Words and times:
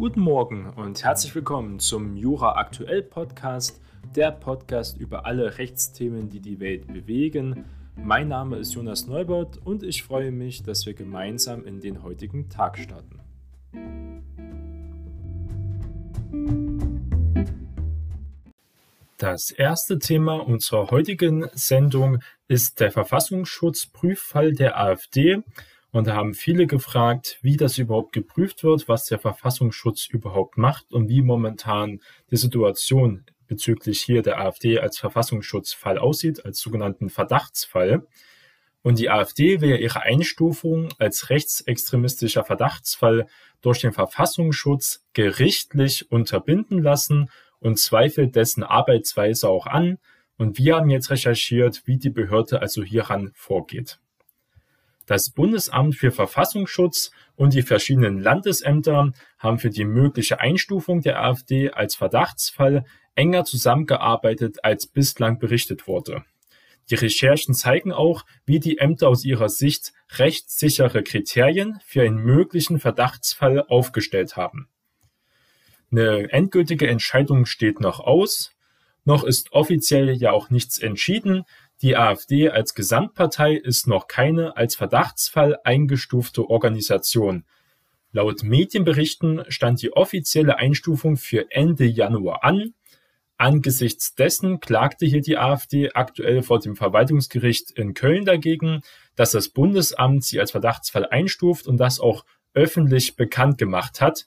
Guten 0.00 0.20
Morgen 0.20 0.70
und 0.76 1.04
herzlich 1.04 1.34
willkommen 1.34 1.78
zum 1.78 2.16
Jura 2.16 2.56
Aktuell 2.56 3.02
Podcast, 3.02 3.82
der 4.16 4.32
Podcast 4.32 4.96
über 4.96 5.26
alle 5.26 5.58
Rechtsthemen, 5.58 6.30
die 6.30 6.40
die 6.40 6.58
Welt 6.58 6.86
bewegen. 6.86 7.66
Mein 7.96 8.28
Name 8.28 8.56
ist 8.56 8.72
Jonas 8.72 9.06
Neubert 9.06 9.58
und 9.58 9.82
ich 9.82 10.02
freue 10.02 10.32
mich, 10.32 10.62
dass 10.62 10.86
wir 10.86 10.94
gemeinsam 10.94 11.66
in 11.66 11.80
den 11.80 12.02
heutigen 12.02 12.48
Tag 12.48 12.78
starten. 12.78 13.20
Das 19.18 19.50
erste 19.50 19.98
Thema 19.98 20.36
unserer 20.36 20.90
heutigen 20.90 21.50
Sendung 21.52 22.20
ist 22.48 22.80
der 22.80 22.90
Verfassungsschutzprüffall 22.90 24.54
der 24.54 24.80
AfD. 24.80 25.42
Und 25.92 26.06
da 26.06 26.14
haben 26.14 26.34
viele 26.34 26.66
gefragt, 26.66 27.38
wie 27.42 27.56
das 27.56 27.78
überhaupt 27.78 28.12
geprüft 28.12 28.62
wird, 28.62 28.88
was 28.88 29.06
der 29.06 29.18
Verfassungsschutz 29.18 30.06
überhaupt 30.06 30.56
macht 30.56 30.92
und 30.92 31.08
wie 31.08 31.22
momentan 31.22 32.00
die 32.30 32.36
Situation 32.36 33.24
bezüglich 33.48 34.00
hier 34.00 34.22
der 34.22 34.40
AfD 34.40 34.78
als 34.78 34.98
Verfassungsschutzfall 34.98 35.98
aussieht, 35.98 36.44
als 36.44 36.60
sogenannten 36.60 37.10
Verdachtsfall. 37.10 38.06
Und 38.82 38.98
die 39.00 39.10
AfD 39.10 39.60
will 39.60 39.78
ihre 39.78 40.02
Einstufung 40.02 40.88
als 40.98 41.28
rechtsextremistischer 41.28 42.44
Verdachtsfall 42.44 43.26
durch 43.60 43.80
den 43.80 43.92
Verfassungsschutz 43.92 45.04
gerichtlich 45.12 46.10
unterbinden 46.10 46.82
lassen 46.82 47.28
und 47.58 47.78
zweifelt 47.78 48.36
dessen 48.36 48.62
Arbeitsweise 48.62 49.48
auch 49.48 49.66
an. 49.66 49.98
Und 50.38 50.56
wir 50.56 50.76
haben 50.76 50.88
jetzt 50.88 51.10
recherchiert, 51.10 51.82
wie 51.84 51.98
die 51.98 52.08
Behörde 52.08 52.62
also 52.62 52.82
hieran 52.82 53.32
vorgeht. 53.34 53.98
Das 55.10 55.30
Bundesamt 55.30 55.96
für 55.96 56.12
Verfassungsschutz 56.12 57.10
und 57.34 57.52
die 57.52 57.62
verschiedenen 57.62 58.20
Landesämter 58.20 59.10
haben 59.40 59.58
für 59.58 59.70
die 59.70 59.84
mögliche 59.84 60.38
Einstufung 60.38 61.00
der 61.00 61.20
AfD 61.20 61.72
als 61.72 61.96
Verdachtsfall 61.96 62.84
enger 63.16 63.44
zusammengearbeitet, 63.44 64.62
als 64.62 64.86
bislang 64.86 65.40
berichtet 65.40 65.88
wurde. 65.88 66.22
Die 66.90 66.94
Recherchen 66.94 67.56
zeigen 67.56 67.90
auch, 67.90 68.24
wie 68.46 68.60
die 68.60 68.78
Ämter 68.78 69.08
aus 69.08 69.24
ihrer 69.24 69.48
Sicht 69.48 69.92
rechtssichere 70.12 71.02
Kriterien 71.02 71.80
für 71.84 72.02
einen 72.02 72.18
möglichen 72.18 72.78
Verdachtsfall 72.78 73.64
aufgestellt 73.66 74.36
haben. 74.36 74.68
Eine 75.90 76.30
endgültige 76.30 76.86
Entscheidung 76.86 77.46
steht 77.46 77.80
noch 77.80 77.98
aus. 77.98 78.52
Noch 79.04 79.24
ist 79.24 79.50
offiziell 79.50 80.12
ja 80.12 80.30
auch 80.30 80.50
nichts 80.50 80.78
entschieden. 80.78 81.46
Die 81.82 81.96
AfD 81.96 82.50
als 82.50 82.74
Gesamtpartei 82.74 83.54
ist 83.54 83.86
noch 83.86 84.06
keine 84.06 84.56
als 84.56 84.74
Verdachtsfall 84.74 85.58
eingestufte 85.64 86.50
Organisation. 86.50 87.44
Laut 88.12 88.42
Medienberichten 88.42 89.44
stand 89.48 89.80
die 89.80 89.94
offizielle 89.94 90.58
Einstufung 90.58 91.16
für 91.16 91.50
Ende 91.50 91.86
Januar 91.86 92.44
an. 92.44 92.74
Angesichts 93.38 94.14
dessen 94.14 94.60
klagte 94.60 95.06
hier 95.06 95.22
die 95.22 95.38
AfD 95.38 95.92
aktuell 95.94 96.42
vor 96.42 96.58
dem 96.58 96.76
Verwaltungsgericht 96.76 97.70
in 97.70 97.94
Köln 97.94 98.26
dagegen, 98.26 98.82
dass 99.14 99.30
das 99.30 99.48
Bundesamt 99.48 100.22
sie 100.24 100.38
als 100.38 100.50
Verdachtsfall 100.50 101.06
einstuft 101.06 101.66
und 101.66 101.78
das 101.78 101.98
auch 101.98 102.26
öffentlich 102.52 103.16
bekannt 103.16 103.56
gemacht 103.56 104.02
hat. 104.02 104.26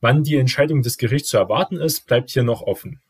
Wann 0.00 0.22
die 0.22 0.36
Entscheidung 0.36 0.80
des 0.80 0.96
Gerichts 0.96 1.28
zu 1.28 1.36
erwarten 1.36 1.76
ist, 1.76 2.06
bleibt 2.06 2.30
hier 2.30 2.44
noch 2.44 2.62
offen. 2.62 3.00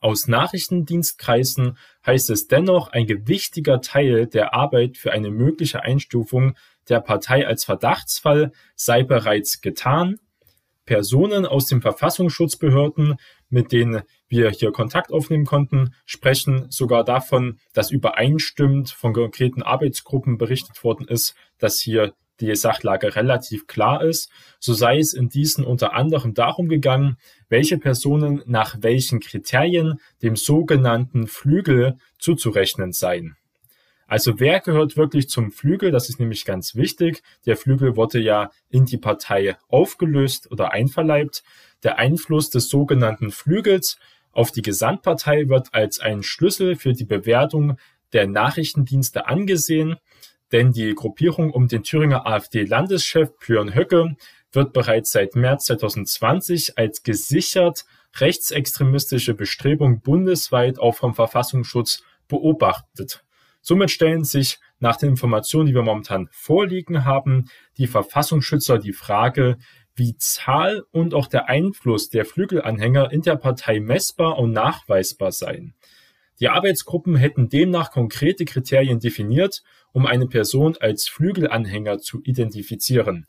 Aus 0.00 0.28
Nachrichtendienstkreisen 0.28 1.76
heißt 2.06 2.30
es 2.30 2.48
dennoch, 2.48 2.88
ein 2.88 3.06
gewichtiger 3.06 3.82
Teil 3.82 4.26
der 4.26 4.54
Arbeit 4.54 4.96
für 4.96 5.12
eine 5.12 5.30
mögliche 5.30 5.82
Einstufung 5.82 6.56
der 6.88 7.00
Partei 7.00 7.46
als 7.46 7.64
Verdachtsfall 7.64 8.52
sei 8.74 9.02
bereits 9.02 9.60
getan. 9.60 10.18
Personen 10.86 11.44
aus 11.44 11.66
den 11.66 11.82
Verfassungsschutzbehörden, 11.82 13.16
mit 13.50 13.72
denen 13.72 14.02
wir 14.26 14.50
hier 14.50 14.72
Kontakt 14.72 15.12
aufnehmen 15.12 15.44
konnten, 15.44 15.94
sprechen 16.06 16.66
sogar 16.70 17.04
davon, 17.04 17.60
dass 17.74 17.90
übereinstimmend 17.90 18.90
von 18.90 19.12
konkreten 19.12 19.62
Arbeitsgruppen 19.62 20.38
berichtet 20.38 20.82
worden 20.82 21.06
ist, 21.06 21.34
dass 21.58 21.78
hier 21.78 22.14
die 22.40 22.54
Sachlage 22.54 23.14
relativ 23.16 23.66
klar 23.66 24.02
ist, 24.02 24.30
so 24.58 24.72
sei 24.72 24.98
es 24.98 25.12
in 25.12 25.28
diesen 25.28 25.64
unter 25.64 25.92
anderem 25.94 26.34
darum 26.34 26.68
gegangen, 26.68 27.16
welche 27.48 27.78
Personen 27.78 28.42
nach 28.46 28.76
welchen 28.80 29.20
Kriterien 29.20 30.00
dem 30.22 30.36
sogenannten 30.36 31.26
Flügel 31.26 31.98
zuzurechnen 32.18 32.92
seien. 32.92 33.36
Also 34.06 34.40
wer 34.40 34.58
gehört 34.58 34.96
wirklich 34.96 35.28
zum 35.28 35.52
Flügel? 35.52 35.92
Das 35.92 36.08
ist 36.08 36.18
nämlich 36.18 36.44
ganz 36.44 36.74
wichtig. 36.74 37.22
Der 37.46 37.56
Flügel 37.56 37.94
wurde 37.94 38.18
ja 38.18 38.50
in 38.68 38.84
die 38.84 38.98
Partei 38.98 39.56
aufgelöst 39.68 40.50
oder 40.50 40.72
einverleibt. 40.72 41.44
Der 41.84 41.98
Einfluss 41.98 42.50
des 42.50 42.68
sogenannten 42.68 43.30
Flügels 43.30 43.98
auf 44.32 44.50
die 44.50 44.62
Gesamtpartei 44.62 45.48
wird 45.48 45.74
als 45.74 46.00
ein 46.00 46.24
Schlüssel 46.24 46.74
für 46.74 46.92
die 46.92 47.04
Bewertung 47.04 47.76
der 48.12 48.26
Nachrichtendienste 48.26 49.28
angesehen 49.28 49.96
denn 50.52 50.72
die 50.72 50.94
Gruppierung 50.94 51.50
um 51.50 51.68
den 51.68 51.82
Thüringer 51.82 52.26
AfD-Landeschef 52.26 53.30
Björn 53.38 53.74
Höcke 53.74 54.16
wird 54.52 54.72
bereits 54.72 55.12
seit 55.12 55.36
März 55.36 55.66
2020 55.66 56.76
als 56.78 57.02
gesichert 57.02 57.84
rechtsextremistische 58.16 59.34
Bestrebung 59.34 60.00
bundesweit 60.00 60.78
auch 60.78 60.96
vom 60.96 61.14
Verfassungsschutz 61.14 62.02
beobachtet. 62.28 63.24
Somit 63.60 63.90
stellen 63.90 64.24
sich 64.24 64.58
nach 64.78 64.96
den 64.96 65.10
Informationen, 65.10 65.66
die 65.66 65.74
wir 65.74 65.82
momentan 65.82 66.28
vorliegen 66.32 67.04
haben, 67.04 67.50
die 67.76 67.86
Verfassungsschützer 67.86 68.78
die 68.78 68.94
Frage, 68.94 69.58
wie 69.94 70.16
Zahl 70.16 70.82
und 70.92 71.14
auch 71.14 71.26
der 71.26 71.48
Einfluss 71.48 72.08
der 72.08 72.24
Flügelanhänger 72.24 73.12
in 73.12 73.20
der 73.20 73.36
Partei 73.36 73.80
messbar 73.80 74.38
und 74.38 74.52
nachweisbar 74.52 75.30
seien. 75.30 75.74
Die 76.40 76.48
Arbeitsgruppen 76.48 77.16
hätten 77.16 77.48
demnach 77.48 77.90
konkrete 77.90 78.46
Kriterien 78.46 78.98
definiert, 78.98 79.62
um 79.92 80.06
eine 80.06 80.26
Person 80.26 80.76
als 80.80 81.06
Flügelanhänger 81.08 81.98
zu 81.98 82.22
identifizieren. 82.22 83.26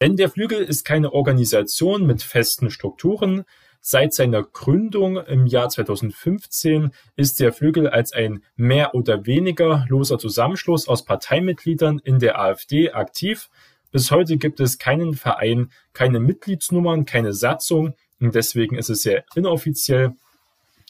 Denn 0.00 0.16
der 0.16 0.28
Flügel 0.28 0.58
ist 0.62 0.84
keine 0.84 1.12
Organisation 1.12 2.04
mit 2.06 2.22
festen 2.22 2.70
Strukturen. 2.70 3.44
Seit 3.80 4.12
seiner 4.12 4.42
Gründung 4.42 5.18
im 5.18 5.46
Jahr 5.46 5.68
2015 5.68 6.90
ist 7.16 7.38
der 7.38 7.52
Flügel 7.52 7.88
als 7.88 8.12
ein 8.12 8.42
mehr 8.56 8.94
oder 8.94 9.26
weniger 9.26 9.86
loser 9.88 10.18
Zusammenschluss 10.18 10.88
aus 10.88 11.04
Parteimitgliedern 11.04 12.00
in 12.00 12.18
der 12.18 12.40
AfD 12.40 12.90
aktiv. 12.90 13.48
Bis 13.92 14.10
heute 14.10 14.38
gibt 14.38 14.58
es 14.58 14.78
keinen 14.78 15.14
Verein, 15.14 15.70
keine 15.92 16.18
Mitgliedsnummern, 16.18 17.04
keine 17.04 17.32
Satzung 17.32 17.94
und 18.20 18.34
deswegen 18.34 18.76
ist 18.76 18.90
es 18.90 19.02
sehr 19.02 19.24
inoffiziell 19.36 20.14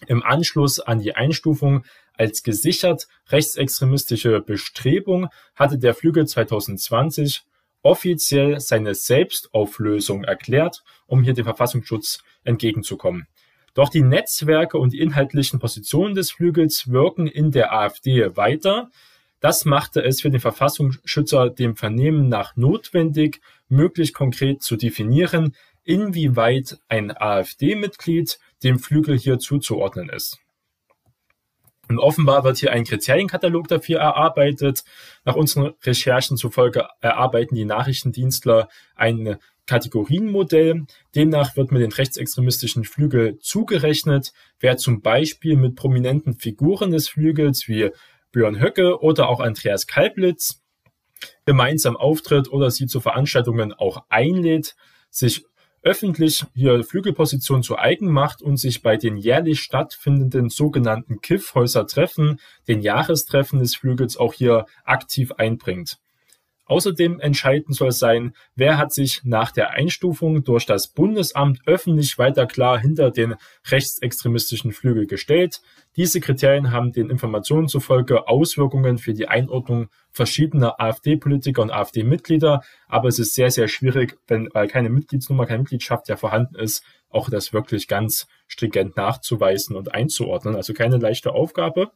im 0.08 0.22
Anschluss 0.22 0.80
an 0.80 1.00
die 1.00 1.14
Einstufung 1.16 1.84
als 2.16 2.42
gesichert 2.42 3.08
rechtsextremistische 3.28 4.40
Bestrebung 4.40 5.28
hatte 5.54 5.78
der 5.78 5.94
Flügel 5.94 6.26
2020 6.26 7.42
offiziell 7.82 8.60
seine 8.60 8.94
Selbstauflösung 8.94 10.24
erklärt, 10.24 10.82
um 11.06 11.22
hier 11.22 11.34
dem 11.34 11.44
Verfassungsschutz 11.44 12.22
entgegenzukommen. 12.42 13.26
Doch 13.74 13.88
die 13.88 14.02
Netzwerke 14.02 14.78
und 14.78 14.92
die 14.92 15.00
inhaltlichen 15.00 15.58
Positionen 15.58 16.14
des 16.14 16.30
Flügels 16.30 16.90
wirken 16.90 17.26
in 17.26 17.50
der 17.50 17.72
AfD 17.74 18.36
weiter. 18.36 18.88
Das 19.40 19.64
machte 19.64 20.02
es 20.02 20.22
für 20.22 20.30
den 20.30 20.40
Verfassungsschützer 20.40 21.50
dem 21.50 21.76
Vernehmen 21.76 22.28
nach 22.28 22.56
notwendig, 22.56 23.40
möglich 23.68 24.14
konkret 24.14 24.62
zu 24.62 24.76
definieren, 24.76 25.54
inwieweit 25.82 26.78
ein 26.88 27.14
AfD-Mitglied 27.14 28.38
dem 28.64 28.78
Flügel 28.78 29.18
hier 29.18 29.38
zuzuordnen 29.38 30.08
ist. 30.08 30.38
Und 31.88 31.98
offenbar 31.98 32.44
wird 32.44 32.56
hier 32.56 32.72
ein 32.72 32.84
Kriterienkatalog 32.84 33.68
dafür 33.68 34.00
erarbeitet. 34.00 34.84
Nach 35.24 35.36
unseren 35.36 35.74
Recherchen 35.82 36.36
zufolge 36.36 36.88
erarbeiten 37.00 37.54
die 37.54 37.66
Nachrichtendienstler 37.66 38.68
ein 38.94 39.36
Kategorienmodell. 39.66 40.86
Demnach 41.14 41.56
wird 41.56 41.72
mit 41.72 41.82
den 41.82 41.92
rechtsextremistischen 41.92 42.84
Flügel 42.84 43.38
zugerechnet, 43.38 44.32
wer 44.60 44.76
zum 44.76 45.02
Beispiel 45.02 45.56
mit 45.56 45.76
prominenten 45.76 46.34
Figuren 46.34 46.90
des 46.90 47.08
Flügels 47.08 47.68
wie 47.68 47.90
Björn 48.32 48.60
Höcke 48.60 49.00
oder 49.00 49.28
auch 49.28 49.40
Andreas 49.40 49.86
Kalblitz 49.86 50.62
gemeinsam 51.46 51.96
auftritt 51.96 52.50
oder 52.50 52.70
sie 52.70 52.86
zu 52.86 53.00
Veranstaltungen 53.00 53.72
auch 53.72 54.04
einlädt, 54.08 54.74
sich 55.10 55.44
öffentlich 55.84 56.44
hier 56.54 56.82
Flügelposition 56.82 57.62
zu 57.62 57.78
eigen 57.78 58.10
macht 58.10 58.42
und 58.42 58.56
sich 58.56 58.82
bei 58.82 58.96
den 58.96 59.16
jährlich 59.16 59.60
stattfindenden 59.60 60.48
sogenannten 60.48 61.20
Kiffhäuser-Treffen, 61.20 62.40
den 62.66 62.80
Jahrestreffen 62.80 63.58
des 63.60 63.76
Flügels 63.76 64.16
auch 64.16 64.32
hier 64.32 64.66
aktiv 64.84 65.32
einbringt. 65.32 65.98
Außerdem 66.66 67.20
entscheidend 67.20 67.76
soll 67.76 67.92
sein, 67.92 68.34
wer 68.54 68.78
hat 68.78 68.92
sich 68.92 69.22
nach 69.24 69.50
der 69.50 69.70
Einstufung 69.70 70.44
durch 70.44 70.64
das 70.64 70.88
Bundesamt 70.88 71.60
öffentlich 71.66 72.16
weiter 72.18 72.46
klar 72.46 72.78
hinter 72.78 73.10
den 73.10 73.34
rechtsextremistischen 73.66 74.72
Flügel 74.72 75.06
gestellt. 75.06 75.60
Diese 75.96 76.20
Kriterien 76.20 76.72
haben 76.72 76.92
den 76.92 77.10
Informationen 77.10 77.68
zufolge 77.68 78.28
Auswirkungen 78.28 78.98
für 78.98 79.12
die 79.12 79.28
Einordnung 79.28 79.88
verschiedener 80.10 80.80
AfD-Politiker 80.80 81.60
und 81.60 81.70
AfD-Mitglieder. 81.70 82.62
Aber 82.88 83.08
es 83.08 83.18
ist 83.18 83.34
sehr, 83.34 83.50
sehr 83.50 83.68
schwierig, 83.68 84.16
wenn, 84.26 84.48
weil 84.52 84.68
keine 84.68 84.88
Mitgliedsnummer, 84.88 85.46
keine 85.46 85.60
Mitgliedschaft 85.60 86.08
ja 86.08 86.16
vorhanden 86.16 86.54
ist, 86.54 86.82
auch 87.10 87.28
das 87.28 87.52
wirklich 87.52 87.88
ganz 87.88 88.26
stringent 88.46 88.96
nachzuweisen 88.96 89.76
und 89.76 89.94
einzuordnen. 89.94 90.56
Also 90.56 90.72
keine 90.72 90.96
leichte 90.96 91.32
Aufgabe 91.32 91.92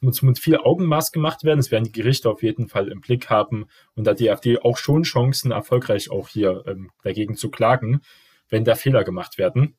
muss 0.00 0.22
mit 0.22 0.38
viel 0.38 0.56
Augenmaß 0.56 1.12
gemacht 1.12 1.44
werden. 1.44 1.58
Das 1.58 1.70
werden 1.70 1.84
die 1.84 1.92
Gerichte 1.92 2.30
auf 2.30 2.42
jeden 2.42 2.68
Fall 2.68 2.88
im 2.88 3.00
Blick 3.00 3.30
haben 3.30 3.66
und 3.94 4.06
da 4.06 4.14
die 4.14 4.30
AfD 4.30 4.58
auch 4.58 4.76
schon 4.76 5.02
Chancen, 5.02 5.50
erfolgreich 5.52 6.10
auch 6.10 6.28
hier 6.28 6.64
ähm, 6.66 6.90
dagegen 7.02 7.36
zu 7.36 7.50
klagen, 7.50 8.00
wenn 8.48 8.64
da 8.64 8.74
Fehler 8.74 9.04
gemacht 9.04 9.38
werden. 9.38 9.76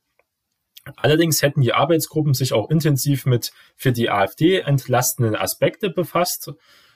Allerdings 0.96 1.42
hätten 1.42 1.62
die 1.62 1.74
Arbeitsgruppen 1.74 2.34
sich 2.34 2.54
auch 2.54 2.70
intensiv 2.70 3.26
mit 3.26 3.52
für 3.76 3.92
die 3.92 4.10
AfD 4.10 4.60
entlastenden 4.60 5.36
Aspekte 5.36 5.90
befasst. 5.90 6.52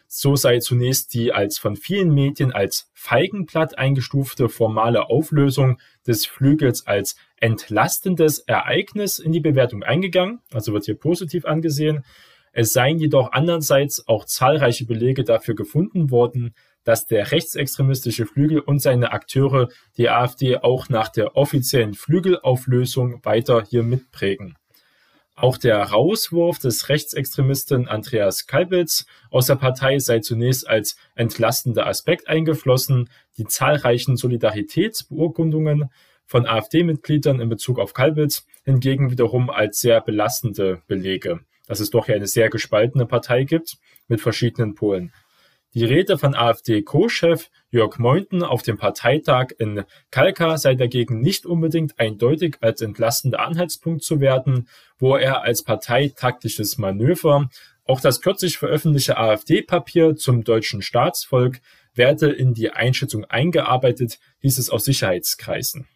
So 0.08 0.36
sei 0.36 0.60
zunächst 0.60 1.14
die 1.14 1.34
als 1.34 1.58
von 1.58 1.76
vielen 1.76 2.14
Medien 2.14 2.52
als 2.52 2.90
Feigenblatt 2.94 3.78
eingestufte 3.78 4.50
formale 4.50 5.10
Auflösung 5.10 5.80
des 6.06 6.26
Flügels 6.26 6.86
als 6.86 7.16
entlastendes 7.38 8.40
Ereignis 8.40 9.20
in 9.20 9.32
die 9.32 9.40
Bewertung 9.40 9.84
eingegangen, 9.84 10.42
also 10.52 10.74
wird 10.74 10.86
hier 10.86 10.98
positiv 10.98 11.46
angesehen. 11.46 12.04
Es 12.58 12.72
seien 12.72 13.00
jedoch 13.00 13.34
andererseits 13.34 14.08
auch 14.08 14.24
zahlreiche 14.24 14.86
Belege 14.86 15.26
dafür 15.26 15.56
gefunden 15.56 16.10
worden, 16.10 16.56
dass 16.86 17.06
der 17.06 17.34
rechtsextremistische 17.34 18.26
Flügel 18.26 18.60
und 18.62 18.80
seine 18.82 19.12
Akteure 19.12 19.68
die 19.98 20.10
AfD 20.10 20.56
auch 20.56 20.88
nach 20.88 21.10
der 21.10 21.36
offiziellen 21.36 21.96
Flügelauflösung 21.96 23.26
weiter 23.26 23.62
hier 23.70 23.84
mitprägen. 23.84 24.56
Auch 25.36 25.58
der 25.58 25.84
Rauswurf 25.84 26.58
des 26.60 26.88
Rechtsextremisten 26.88 27.90
Andreas 27.90 28.48
Kalbitz 28.48 29.06
aus 29.32 29.48
der 29.48 29.56
Partei 29.56 30.00
sei 30.00 30.20
zunächst 30.20 30.66
als 30.66 30.96
entlastender 31.16 31.88
Aspekt 31.88 32.30
eingeflossen. 32.30 33.10
Die 33.38 33.48
zahlreichen 33.48 34.16
Solidaritätsbeurkundungen 34.16 35.90
von 36.26 36.46
AfD-Mitgliedern 36.46 37.42
in 37.42 37.50
Bezug 37.50 37.80
auf 37.80 37.94
Kalbitz 37.94 38.46
hingegen 38.64 39.12
wiederum 39.12 39.50
als 39.50 39.82
sehr 39.82 40.00
belastende 40.00 40.82
Belege 40.88 41.42
dass 41.68 41.80
es 41.80 41.90
doch 41.90 42.08
eine 42.08 42.28
sehr 42.28 42.50
gespaltene 42.50 43.06
Partei 43.06 43.44
gibt 43.44 43.78
mit 44.08 44.22
verschiedenen 44.22 44.76
Polen. 44.76 45.12
Die 45.76 45.84
Rede 45.84 46.18
von 46.18 46.36
AfD-Co-Chef 46.36 47.50
Jörg 47.70 48.00
Meuthen 48.00 48.44
auf 48.44 48.62
dem 48.62 48.78
Parteitag 48.78 49.48
in 49.60 49.84
Kalka 50.10 50.58
sei 50.58 50.76
dagegen 50.76 51.20
nicht 51.20 51.46
unbedingt 51.46 52.00
eindeutig 52.00 52.56
als 52.62 52.82
entlastender 52.82 53.42
Anhaltspunkt 53.42 54.02
zu 54.02 54.22
werden, 54.22 54.70
wo 54.98 55.18
er 55.18 55.42
als 55.42 55.64
parteitaktisches 55.64 56.78
Manöver 56.78 57.50
auch 57.84 58.00
das 58.00 58.22
kürzlich 58.22 58.58
veröffentlichte 58.58 59.18
AfD-Papier 59.18 60.16
zum 60.16 60.46
deutschen 60.46 60.82
Staatsvolk 60.82 61.60
werde 61.94 62.32
in 62.32 62.54
die 62.54 62.72
Einschätzung 62.72 63.26
eingearbeitet, 63.26 64.20
hieß 64.40 64.58
es 64.58 64.70
aus 64.70 64.86
Sicherheitskreisen. 64.86 65.88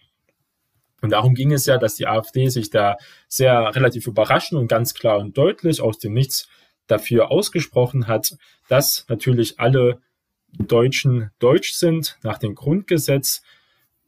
Und 1.01 1.11
darum 1.11 1.33
ging 1.33 1.51
es 1.51 1.65
ja, 1.65 1.77
dass 1.77 1.95
die 1.95 2.07
AfD 2.07 2.49
sich 2.49 2.69
da 2.69 2.97
sehr 3.27 3.75
relativ 3.75 4.07
überraschend 4.07 4.59
und 4.59 4.67
ganz 4.67 4.93
klar 4.93 5.19
und 5.19 5.37
deutlich 5.37 5.81
aus 5.81 5.99
dem 5.99 6.13
Nichts 6.13 6.47
dafür 6.87 7.31
ausgesprochen 7.31 8.07
hat, 8.07 8.35
dass 8.67 9.05
natürlich 9.07 9.59
alle 9.59 10.01
Deutschen 10.57 11.31
deutsch 11.39 11.73
sind 11.73 12.17
nach 12.23 12.39
dem 12.39 12.55
Grundgesetz, 12.55 13.43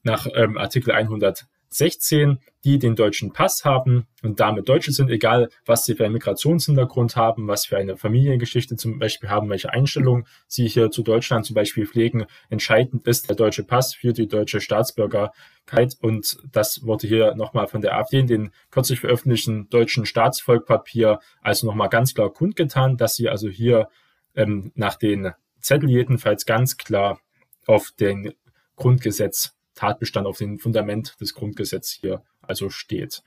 nach 0.04 0.28
ähm, 0.34 0.58
Artikel 0.58 0.92
100 0.92 1.46
16, 1.74 2.40
die 2.64 2.80
den 2.80 2.96
deutschen 2.96 3.32
Pass 3.32 3.64
haben 3.64 4.06
und 4.22 4.40
damit 4.40 4.68
Deutsche 4.68 4.92
sind, 4.92 5.10
egal 5.10 5.50
was 5.66 5.86
sie 5.86 5.96
für 5.96 6.04
einen 6.04 6.14
Migrationshintergrund 6.14 7.16
haben, 7.16 7.48
was 7.48 7.66
für 7.66 7.78
eine 7.78 7.96
Familiengeschichte 7.96 8.76
zum 8.76 9.00
Beispiel 9.00 9.30
haben, 9.30 9.50
welche 9.50 9.72
Einstellungen 9.72 10.28
sie 10.48 10.68
hier 10.68 10.92
zu 10.92 11.02
Deutschland 11.02 11.46
zum 11.46 11.54
Beispiel 11.54 11.88
pflegen. 11.88 12.26
Entscheidend 12.50 13.08
ist 13.08 13.30
der 13.30 13.38
deutsche 13.38 13.64
Pass 13.64 13.96
für 13.96 14.12
die 14.12 14.28
deutsche 14.28 14.60
Staatsbürgerkeit 14.60 15.96
und 16.02 16.38
das 16.52 16.86
wurde 16.86 17.08
hier 17.08 17.36
nochmal 17.36 17.68
von 17.68 17.82
der 17.82 17.96
AfD 17.98 18.20
in 18.20 18.28
den 18.28 18.52
kürzlich 18.70 19.00
veröffentlichten 19.00 19.70
deutschen 19.70 20.06
Staatsvolkpapier 20.06 21.20
also 21.42 21.68
nochmal 21.68 21.90
ganz 21.90 22.14
klar 22.14 22.32
kundgetan, 22.32 22.98
dass 22.98 23.16
sie 23.16 23.30
also 23.30 23.48
hier 23.48 23.88
ähm, 24.36 24.72
nach 24.76 24.96
den 24.96 25.32
Zettel 25.62 25.90
jedenfalls 25.90 26.46
ganz 26.46 26.78
klar 26.78 27.20
auf 27.66 27.92
den 27.98 28.34
Grundgesetz 28.76 29.54
Tatbestand 29.82 30.28
auf 30.28 30.38
dem 30.38 30.60
Fundament 30.60 31.20
des 31.20 31.34
Grundgesetzes 31.34 31.98
hier 32.00 32.22
also 32.44 32.70
steht. 32.70 33.24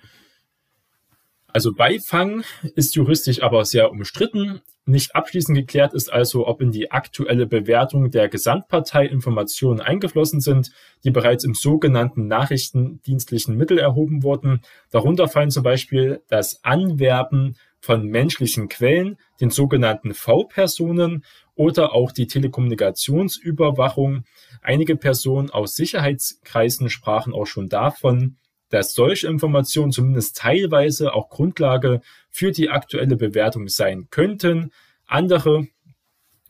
Also 1.55 1.73
Beifang 1.73 2.43
ist 2.75 2.97
juristisch 2.97 3.41
aber 3.41 3.65
sehr 3.65 3.93
umstritten. 3.93 4.61
Nicht 4.87 5.15
abschließend 5.15 5.57
geklärt 5.57 5.95
ist 5.95 6.13
also, 6.13 6.49
ob 6.49 6.61
in 6.61 6.73
die 6.73 6.91
aktuelle 6.91 7.47
Bewertung 7.47 8.11
der 8.11 8.29
Gesamtpartei 8.29 9.07
Informationen 9.07 9.81
eingeflossen 9.81 10.41
sind, 10.41 10.73
die 11.05 11.13
bereits 11.13 11.45
im 11.45 11.55
sogenannten 11.55 12.27
nachrichtendienstlichen 12.27 13.57
Mittel 13.57 13.79
erhoben 13.79 14.25
wurden. 14.25 14.63
Darunter 14.91 15.29
fallen 15.29 15.53
zum 15.53 15.63
Beispiel 15.63 16.23
das 16.27 16.59
Anwerben 16.65 17.57
von 17.79 18.05
menschlichen 18.05 18.69
Quellen, 18.69 19.17
den 19.41 19.51
sogenannten 19.51 20.13
V-Personen 20.13 21.25
oder 21.55 21.93
auch 21.93 22.11
die 22.11 22.27
Telekommunikationsüberwachung. 22.27 24.25
Einige 24.61 24.97
Personen 24.97 25.51
aus 25.51 25.77
Sicherheitskreisen 25.77 26.91
sprachen 26.91 27.33
auch 27.33 27.47
schon 27.47 27.69
davon, 27.69 28.39
dass 28.69 28.95
solche 28.95 29.29
Informationen 29.29 29.93
zumindest 29.93 30.37
teilweise 30.37 31.15
auch 31.15 31.29
Grundlage 31.29 32.01
für 32.31 32.53
die 32.53 32.71
aktuelle 32.71 33.17
Bewertung 33.17 33.69
sein 33.69 34.09
könnten. 34.11 34.73
Andere 35.07 35.69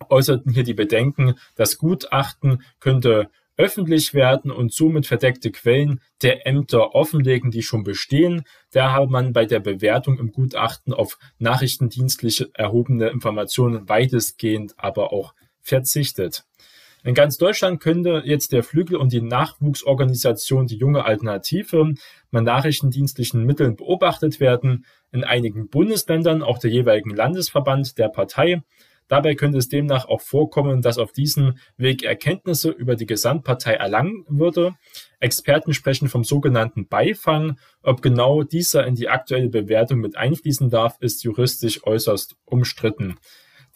äußerten 0.08 0.52
hier 0.52 0.64
die 0.64 0.74
Bedenken, 0.74 1.34
das 1.54 1.78
Gutachten 1.78 2.62
könnte 2.80 3.30
öffentlich 3.56 4.14
werden 4.14 4.50
und 4.50 4.72
somit 4.72 5.06
verdeckte 5.06 5.52
Quellen 5.52 6.00
der 6.22 6.46
Ämter 6.46 6.94
offenlegen, 6.94 7.50
die 7.50 7.62
schon 7.62 7.84
bestehen. 7.84 8.42
Da 8.72 8.92
habe 8.92 9.10
man 9.10 9.32
bei 9.32 9.44
der 9.44 9.60
Bewertung 9.60 10.18
im 10.18 10.32
Gutachten 10.32 10.92
auf 10.92 11.18
nachrichtendienstlich 11.38 12.46
erhobene 12.54 13.08
Informationen 13.08 13.88
weitestgehend 13.88 14.74
aber 14.76 15.12
auch 15.12 15.34
verzichtet. 15.60 16.44
In 17.04 17.12
ganz 17.12 17.36
Deutschland 17.36 17.80
könnte 17.80 18.22
jetzt 18.24 18.52
der 18.52 18.62
Flügel 18.62 18.96
und 18.96 19.12
die 19.12 19.20
Nachwuchsorganisation 19.20 20.66
Die 20.66 20.78
junge 20.78 21.04
Alternative 21.04 21.92
mit 22.30 22.42
nachrichtendienstlichen 22.44 23.44
Mitteln 23.44 23.76
beobachtet 23.76 24.40
werden. 24.40 24.86
In 25.12 25.22
einigen 25.22 25.68
Bundesländern 25.68 26.42
auch 26.42 26.58
der 26.58 26.70
jeweiligen 26.70 27.10
Landesverband 27.10 27.98
der 27.98 28.08
Partei. 28.08 28.62
Dabei 29.06 29.34
könnte 29.34 29.58
es 29.58 29.68
demnach 29.68 30.06
auch 30.08 30.22
vorkommen, 30.22 30.80
dass 30.80 30.96
auf 30.96 31.12
diesem 31.12 31.58
Weg 31.76 32.02
Erkenntnisse 32.02 32.70
über 32.70 32.96
die 32.96 33.04
Gesamtpartei 33.04 33.74
erlangen 33.74 34.24
würde. 34.28 34.74
Experten 35.20 35.74
sprechen 35.74 36.08
vom 36.08 36.24
sogenannten 36.24 36.88
Beifang. 36.88 37.58
Ob 37.82 38.00
genau 38.00 38.44
dieser 38.44 38.86
in 38.86 38.94
die 38.94 39.10
aktuelle 39.10 39.50
Bewertung 39.50 39.98
mit 39.98 40.16
einfließen 40.16 40.70
darf, 40.70 40.96
ist 41.00 41.22
juristisch 41.22 41.86
äußerst 41.86 42.36
umstritten. 42.46 43.16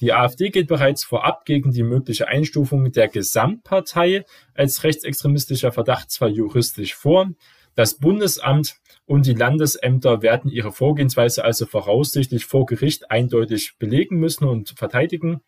Die 0.00 0.12
AfD 0.12 0.50
geht 0.50 0.68
bereits 0.68 1.04
vorab 1.04 1.44
gegen 1.44 1.72
die 1.72 1.82
mögliche 1.82 2.28
Einstufung 2.28 2.92
der 2.92 3.08
Gesamtpartei 3.08 4.24
als 4.54 4.84
rechtsextremistischer 4.84 5.72
Verdachtsfall 5.72 6.30
juristisch 6.30 6.94
vor. 6.94 7.30
Das 7.74 7.94
Bundesamt 7.94 8.76
und 9.06 9.26
die 9.26 9.34
Landesämter 9.34 10.22
werden 10.22 10.50
ihre 10.50 10.70
Vorgehensweise 10.72 11.44
also 11.44 11.66
voraussichtlich 11.66 12.44
vor 12.44 12.66
Gericht 12.66 13.10
eindeutig 13.10 13.76
belegen 13.78 14.18
müssen 14.18 14.44
und 14.44 14.70
verteidigen. 14.70 15.40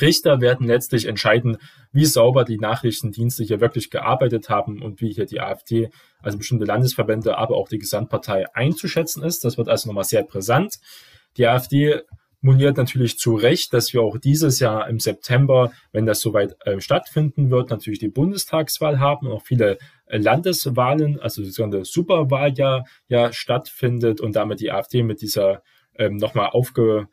Richter 0.00 0.40
werden 0.40 0.66
letztlich 0.66 1.06
entscheiden, 1.06 1.58
wie 1.92 2.06
sauber 2.06 2.44
die 2.44 2.58
Nachrichtendienste 2.58 3.44
hier 3.44 3.60
wirklich 3.60 3.90
gearbeitet 3.90 4.48
haben 4.48 4.82
und 4.82 5.00
wie 5.00 5.12
hier 5.12 5.26
die 5.26 5.40
AfD, 5.40 5.90
also 6.22 6.38
bestimmte 6.38 6.64
Landesverbände, 6.64 7.36
aber 7.36 7.56
auch 7.56 7.68
die 7.68 7.78
Gesamtpartei 7.78 8.46
einzuschätzen 8.54 9.22
ist. 9.22 9.44
Das 9.44 9.58
wird 9.58 9.68
also 9.68 9.88
nochmal 9.88 10.04
sehr 10.04 10.22
brisant. 10.22 10.76
Die 11.36 11.46
AfD 11.46 12.00
moniert 12.44 12.76
natürlich 12.76 13.18
zu 13.18 13.34
Recht, 13.34 13.72
dass 13.72 13.94
wir 13.94 14.02
auch 14.02 14.18
dieses 14.18 14.60
Jahr 14.60 14.86
im 14.88 15.00
September, 15.00 15.72
wenn 15.92 16.04
das 16.04 16.20
soweit 16.20 16.56
äh, 16.66 16.78
stattfinden 16.78 17.50
wird, 17.50 17.70
natürlich 17.70 17.98
die 17.98 18.08
Bundestagswahl 18.08 19.00
haben 19.00 19.26
und 19.26 19.32
auch 19.32 19.42
viele 19.42 19.78
äh, 20.06 20.18
Landeswahlen, 20.18 21.18
also 21.18 21.42
sogenannte 21.42 21.86
Superwahl 21.86 22.52
ja, 22.54 22.84
ja 23.08 23.32
stattfindet 23.32 24.20
und 24.20 24.36
damit 24.36 24.60
die 24.60 24.70
AfD 24.70 25.02
mit 25.02 25.22
dieser 25.22 25.62
ähm, 25.96 26.16
nochmal 26.16 26.50
aufge, 26.50 27.08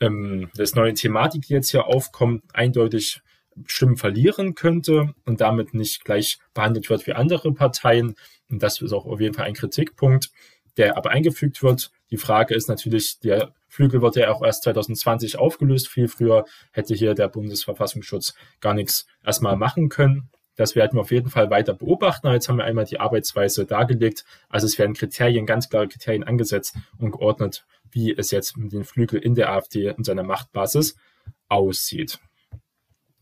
ähm, 0.00 0.50
das 0.54 0.76
neue 0.76 0.94
Thematik, 0.94 1.46
die 1.48 1.54
jetzt 1.54 1.72
hier 1.72 1.88
aufkommt, 1.88 2.44
eindeutig 2.54 3.22
Stimmen 3.66 3.96
verlieren 3.96 4.54
könnte 4.54 5.14
und 5.24 5.40
damit 5.40 5.74
nicht 5.74 6.04
gleich 6.04 6.38
behandelt 6.54 6.90
wird 6.90 7.08
wie 7.08 7.14
andere 7.14 7.52
Parteien. 7.52 8.14
Und 8.48 8.62
das 8.62 8.80
ist 8.80 8.92
auch 8.92 9.06
auf 9.06 9.20
jeden 9.20 9.34
Fall 9.34 9.46
ein 9.46 9.54
Kritikpunkt, 9.54 10.30
der 10.76 10.96
aber 10.96 11.10
eingefügt 11.10 11.62
wird 11.64 11.90
Die 12.10 12.16
Frage 12.16 12.54
ist 12.54 12.68
natürlich, 12.68 13.18
der 13.20 13.52
Flügel 13.68 14.00
wird 14.00 14.16
ja 14.16 14.30
auch 14.30 14.42
erst 14.42 14.62
2020 14.64 15.38
aufgelöst. 15.38 15.88
Viel 15.88 16.08
früher 16.08 16.44
hätte 16.72 16.94
hier 16.94 17.14
der 17.14 17.28
Bundesverfassungsschutz 17.28 18.34
gar 18.60 18.74
nichts 18.74 19.06
erstmal 19.24 19.56
machen 19.56 19.88
können. 19.88 20.30
Das 20.56 20.74
werden 20.74 20.94
wir 20.94 21.02
auf 21.02 21.10
jeden 21.10 21.28
Fall 21.28 21.50
weiter 21.50 21.74
beobachten. 21.74 22.28
Jetzt 22.28 22.48
haben 22.48 22.56
wir 22.56 22.64
einmal 22.64 22.86
die 22.86 22.98
Arbeitsweise 22.98 23.66
dargelegt. 23.66 24.24
Also 24.48 24.66
es 24.66 24.78
werden 24.78 24.94
Kriterien, 24.94 25.44
ganz 25.46 25.68
klare 25.68 25.88
Kriterien 25.88 26.24
angesetzt 26.24 26.76
und 26.98 27.12
geordnet, 27.12 27.66
wie 27.90 28.12
es 28.16 28.30
jetzt 28.30 28.56
mit 28.56 28.72
den 28.72 28.84
Flügel 28.84 29.20
in 29.20 29.34
der 29.34 29.50
AfD 29.50 29.90
und 29.90 30.04
seiner 30.04 30.22
Machtbasis 30.22 30.96
aussieht. 31.48 32.18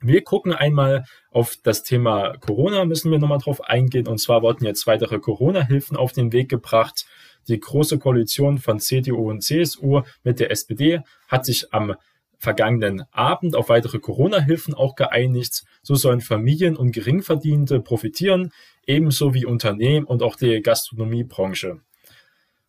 Wir 0.00 0.22
gucken 0.22 0.52
einmal 0.52 1.06
auf 1.30 1.56
das 1.62 1.82
Thema 1.82 2.36
Corona, 2.36 2.84
müssen 2.84 3.10
wir 3.10 3.18
nochmal 3.18 3.38
drauf 3.38 3.64
eingehen. 3.64 4.06
Und 4.06 4.18
zwar 4.18 4.42
wurden 4.42 4.64
jetzt 4.64 4.86
weitere 4.86 5.18
Corona-Hilfen 5.18 5.96
auf 5.96 6.12
den 6.12 6.32
Weg 6.32 6.50
gebracht. 6.50 7.06
Die 7.48 7.60
große 7.60 7.98
Koalition 7.98 8.58
von 8.58 8.80
CDU 8.80 9.30
und 9.30 9.42
CSU 9.42 10.02
mit 10.22 10.40
der 10.40 10.50
SPD 10.50 11.00
hat 11.28 11.44
sich 11.44 11.72
am 11.72 11.94
vergangenen 12.38 13.04
Abend 13.10 13.56
auf 13.56 13.68
weitere 13.68 13.98
Corona-Hilfen 13.98 14.74
auch 14.74 14.94
geeinigt. 14.94 15.64
So 15.82 15.94
sollen 15.94 16.20
Familien 16.20 16.76
und 16.76 16.92
Geringverdienende 16.92 17.80
profitieren, 17.80 18.52
ebenso 18.86 19.34
wie 19.34 19.46
Unternehmen 19.46 20.06
und 20.06 20.22
auch 20.22 20.36
die 20.36 20.60
Gastronomiebranche. 20.60 21.80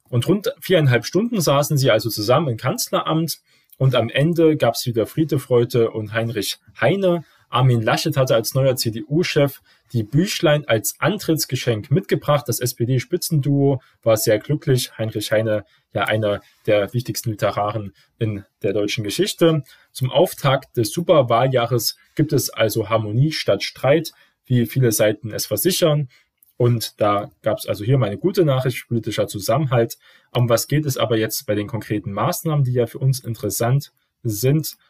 Und 0.09 0.27
rund 0.27 0.53
viereinhalb 0.61 1.05
Stunden 1.05 1.41
saßen 1.41 1.77
sie 1.77 1.91
also 1.91 2.09
zusammen 2.09 2.49
im 2.49 2.57
Kanzleramt 2.57 3.39
und 3.77 3.95
am 3.95 4.09
Ende 4.09 4.55
gab 4.55 4.75
es 4.75 4.85
wieder 4.85 5.05
Friede, 5.05 5.39
Freude 5.39 5.91
und 5.91 6.13
Heinrich 6.13 6.57
Heine. 6.79 7.25
Armin 7.55 7.81
Laschet 7.81 8.17
hatte 8.17 8.35
als 8.35 8.53
neuer 8.53 8.75
CDU-Chef 8.75 9.61
die 9.93 10.03
Büchlein 10.03 10.67
als 10.67 10.95
Antrittsgeschenk 10.99 11.89
mitgebracht. 11.89 12.49
Das 12.49 12.59
SPD-Spitzenduo 12.59 13.81
war 14.03 14.17
sehr 14.17 14.39
glücklich. 14.39 14.97
Heinrich 14.97 15.31
Heine, 15.31 15.63
ja 15.93 16.03
einer 16.03 16.41
der 16.65 16.93
wichtigsten 16.93 17.31
Literaren 17.31 17.93
in 18.19 18.43
der 18.61 18.73
deutschen 18.73 19.05
Geschichte. 19.05 19.63
Zum 19.93 20.11
Auftakt 20.11 20.75
des 20.75 20.91
Superwahljahres 20.91 21.95
gibt 22.15 22.33
es 22.33 22.49
also 22.49 22.89
Harmonie 22.89 23.31
statt 23.31 23.63
Streit, 23.63 24.11
wie 24.45 24.65
viele 24.65 24.91
Seiten 24.91 25.31
es 25.31 25.45
versichern. 25.45 26.09
Und 26.57 26.99
da 26.99 27.31
gab 27.41 27.59
es 27.59 27.67
also 27.67 27.85
hier 27.85 27.97
mal 27.97 28.07
eine 28.07 28.17
gute 28.17 28.43
Nachricht, 28.43 28.85
politischer 28.89 29.27
Zusammenhalt. 29.27 29.97
Um 30.33 30.49
was 30.49 30.67
geht 30.67 30.85
es 30.85 30.97
aber 30.97 31.17
jetzt 31.17 31.45
bei 31.45 31.55
den 31.55 31.67
konkreten 31.67 32.11
Maßnahmen, 32.11 32.65
die 32.65 32.73
ja 32.73 32.85
für 32.85 32.99
uns 32.99 33.21
interessant 33.21 33.83
sind, 33.83 34.04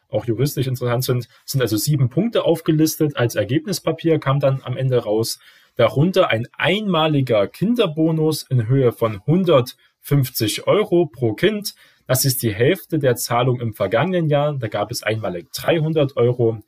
auch 0.09 0.25
juristisch 0.25 0.67
interessant 0.67 1.03
sind, 1.03 1.27
sind 1.45 1.61
also 1.61 1.77
sieben 1.77 2.09
Punkte 2.09 2.45
aufgelistet. 2.45 3.17
Als 3.17 3.35
Ergebnispapier 3.35 4.19
kam 4.19 4.39
dann 4.39 4.61
am 4.63 4.77
Ende 4.77 5.03
raus, 5.03 5.39
darunter 5.75 6.29
ein 6.29 6.47
einmaliger 6.57 7.47
Kinderbonus 7.47 8.43
in 8.43 8.67
Höhe 8.67 8.91
von 8.91 9.21
150 9.25 10.67
Euro 10.67 11.07
pro 11.07 11.33
Kind. 11.33 11.75
Das 12.07 12.23
ist 12.23 12.43
die 12.43 12.53
Hälfte 12.53 12.99
der 12.99 13.15
Zahlung 13.15 13.59
im 13.59 13.73
vergangenen 13.73 14.29
Jahr. 14.29 14.53
Da 14.53 14.67
gab 14.67 14.91
es 14.91 15.03
einmalig 15.03 15.51
300 15.53 16.15
Euro. 16.17 16.59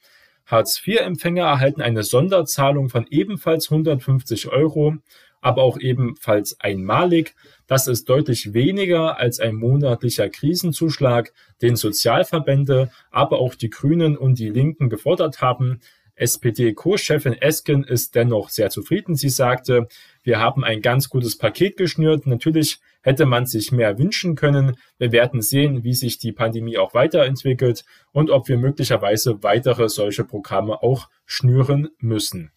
Hartz-IV-Empfänger 0.48 1.44
erhalten 1.44 1.82
eine 1.82 2.04
Sonderzahlung 2.04 2.90
von 2.90 3.06
ebenfalls 3.10 3.70
150 3.70 4.48
Euro, 4.48 4.96
aber 5.42 5.64
auch 5.64 5.80
ebenfalls 5.80 6.60
einmalig. 6.60 7.36
Das 7.68 7.88
ist 7.88 8.10
deutlich 8.10 8.54
weniger 8.54 9.18
als 9.18 9.40
ein 9.40 9.56
monatlicher 9.56 10.30
Krisenzuschlag, 10.30 11.34
den 11.62 11.76
Sozialverbände, 11.76 12.92
aber 13.12 13.40
auch 13.40 13.56
die 13.56 13.70
Grünen 13.70 14.18
und 14.18 14.40
die 14.40 14.50
Linken 14.50 14.90
gefordert 14.90 15.42
haben. 15.42 15.80
SPD-Co-Chefin 16.18 17.34
Esken 17.34 17.84
ist 17.84 18.16
dennoch 18.16 18.50
sehr 18.50 18.70
zufrieden. 18.70 19.16
Sie 19.16 19.30
sagte, 19.30 19.88
wir 20.24 20.40
haben 20.40 20.64
ein 20.64 20.82
ganz 20.82 21.10
gutes 21.10 21.38
Paket 21.38 21.78
geschnürt. 21.78 22.26
Natürlich 22.26 22.80
hätte 23.02 23.26
man 23.26 23.46
sich 23.46 23.72
mehr 23.72 23.98
wünschen 23.98 24.36
können. 24.36 24.76
Wir 24.98 25.12
werden 25.12 25.42
sehen, 25.42 25.84
wie 25.84 25.94
sich 25.94 26.18
die 26.18 26.32
Pandemie 26.32 26.78
auch 26.78 26.94
weiterentwickelt 26.94 27.86
und 28.12 28.32
ob 28.32 28.48
wir 28.48 28.58
möglicherweise 28.58 29.44
weitere 29.44 29.90
solche 29.90 30.24
Programme 30.24 30.82
auch 30.82 31.08
schnüren 31.26 31.90
müssen. 32.00 32.52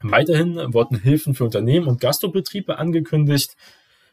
Weiterhin 0.00 0.72
wurden 0.72 0.98
Hilfen 0.98 1.34
für 1.34 1.44
Unternehmen 1.44 1.88
und 1.88 2.00
Gastrobetriebe 2.00 2.78
angekündigt. 2.78 3.56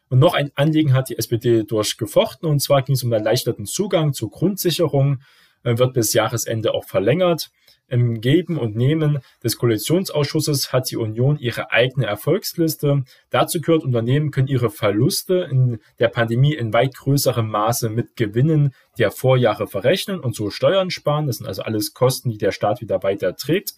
Und 0.09 0.19
noch 0.19 0.33
ein 0.33 0.51
Anliegen 0.55 0.93
hat 0.93 1.09
die 1.09 1.17
SPD 1.17 1.63
durchgefochten, 1.63 2.47
und 2.47 2.59
zwar 2.59 2.81
ging 2.83 2.95
es 2.95 3.03
um 3.03 3.11
erleichterten 3.11 3.65
Zugang 3.65 4.13
zur 4.13 4.29
Grundsicherung, 4.29 5.19
wird 5.63 5.93
bis 5.93 6.13
Jahresende 6.13 6.73
auch 6.73 6.85
verlängert. 6.85 7.49
Im 7.87 8.19
Geben 8.19 8.57
und 8.57 8.75
Nehmen 8.75 9.19
des 9.43 9.57
Koalitionsausschusses 9.57 10.73
hat 10.73 10.89
die 10.89 10.97
Union 10.97 11.37
ihre 11.37 11.71
eigene 11.71 12.07
Erfolgsliste. 12.07 13.03
Dazu 13.29 13.61
gehört, 13.61 13.83
Unternehmen 13.83 14.31
können 14.31 14.47
ihre 14.47 14.71
Verluste 14.71 15.47
in 15.51 15.79
der 15.99 16.07
Pandemie 16.07 16.55
in 16.55 16.73
weit 16.73 16.95
größerem 16.95 17.47
Maße 17.47 17.89
mit 17.89 18.15
Gewinnen 18.15 18.73
der 18.97 19.11
Vorjahre 19.11 19.67
verrechnen 19.67 20.19
und 20.19 20.35
so 20.35 20.49
Steuern 20.49 20.89
sparen. 20.89 21.27
Das 21.27 21.37
sind 21.37 21.47
also 21.47 21.61
alles 21.61 21.93
Kosten, 21.93 22.31
die 22.31 22.39
der 22.39 22.51
Staat 22.51 22.81
wieder 22.81 23.03
weiter 23.03 23.35
trägt. 23.35 23.75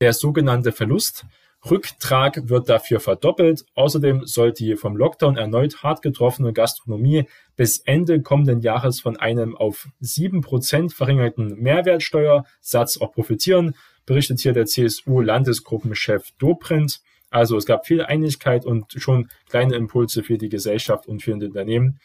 Der 0.00 0.14
sogenannte 0.14 0.72
Verlust 0.72 1.26
Rücktrag 1.68 2.48
wird 2.48 2.70
dafür 2.70 3.00
verdoppelt. 3.00 3.66
Außerdem 3.74 4.24
soll 4.24 4.52
die 4.52 4.76
vom 4.76 4.96
Lockdown 4.96 5.36
erneut 5.36 5.82
hart 5.82 6.00
getroffene 6.00 6.54
Gastronomie 6.54 7.28
bis 7.54 7.80
Ende 7.80 8.22
kommenden 8.22 8.60
Jahres 8.60 9.00
von 9.00 9.18
einem 9.18 9.54
auf 9.54 9.88
sieben 10.00 10.40
Prozent 10.40 10.94
verringerten 10.94 11.60
Mehrwertsteuersatz 11.60 12.96
auch 12.96 13.12
profitieren, 13.12 13.74
berichtet 14.06 14.40
hier 14.40 14.54
der 14.54 14.64
CSU-Landesgruppenchef 14.64 16.30
Dobrindt. 16.38 17.00
Also 17.28 17.58
es 17.58 17.66
gab 17.66 17.86
viel 17.86 18.00
Einigkeit 18.00 18.64
und 18.64 18.94
schon 18.96 19.28
kleine 19.50 19.76
Impulse 19.76 20.22
für 20.22 20.38
die 20.38 20.48
Gesellschaft 20.48 21.06
und 21.06 21.22
für 21.22 21.36
die 21.36 21.44
Unternehmen. 21.44 22.00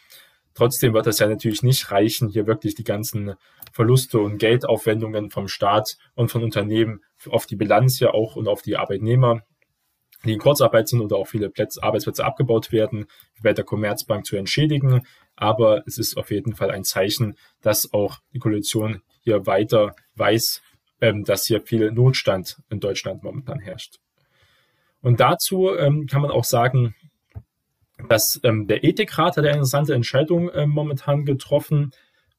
Trotzdem 0.53 0.93
wird 0.93 1.07
es 1.07 1.19
ja 1.19 1.27
natürlich 1.27 1.63
nicht 1.63 1.91
reichen, 1.91 2.27
hier 2.27 2.45
wirklich 2.45 2.75
die 2.75 2.83
ganzen 2.83 3.35
Verluste 3.71 4.19
und 4.19 4.37
Geldaufwendungen 4.37 5.31
vom 5.31 5.47
Staat 5.47 5.97
und 6.13 6.29
von 6.29 6.43
Unternehmen 6.43 7.04
auf 7.29 7.45
die 7.45 7.55
Bilanz 7.55 7.99
ja 7.99 8.11
auch 8.11 8.35
und 8.35 8.47
auf 8.47 8.61
die 8.61 8.77
Arbeitnehmer, 8.77 9.41
die 10.23 10.33
in 10.33 10.39
Kurzarbeit 10.39 10.87
sind 10.87 11.01
oder 11.01 11.17
auch 11.17 11.27
viele 11.27 11.49
Plätze, 11.49 11.83
Arbeitsplätze 11.83 12.25
abgebaut 12.25 12.71
werden, 12.71 13.05
bei 13.41 13.53
der 13.53 13.63
Commerzbank 13.63 14.25
zu 14.25 14.35
entschädigen. 14.35 15.05
Aber 15.35 15.83
es 15.85 15.97
ist 15.97 16.17
auf 16.17 16.31
jeden 16.31 16.55
Fall 16.55 16.71
ein 16.71 16.83
Zeichen, 16.83 17.35
dass 17.61 17.93
auch 17.93 18.19
die 18.33 18.39
Koalition 18.39 19.01
hier 19.21 19.45
weiter 19.45 19.95
weiß, 20.15 20.61
ähm, 21.01 21.23
dass 21.23 21.45
hier 21.45 21.61
viel 21.61 21.91
Notstand 21.91 22.57
in 22.69 22.79
Deutschland 22.79 23.23
momentan 23.23 23.59
herrscht. 23.59 23.99
Und 25.01 25.19
dazu 25.19 25.75
ähm, 25.75 26.07
kann 26.07 26.21
man 26.21 26.31
auch 26.31 26.45
sagen, 26.45 26.95
dass 28.09 28.39
ähm, 28.43 28.67
der 28.67 28.83
Ethikrat 28.83 29.37
hat 29.37 29.45
eine 29.45 29.49
interessante 29.49 29.93
Entscheidung 29.93 30.49
äh, 30.49 30.65
momentan 30.65 31.25
getroffen 31.25 31.91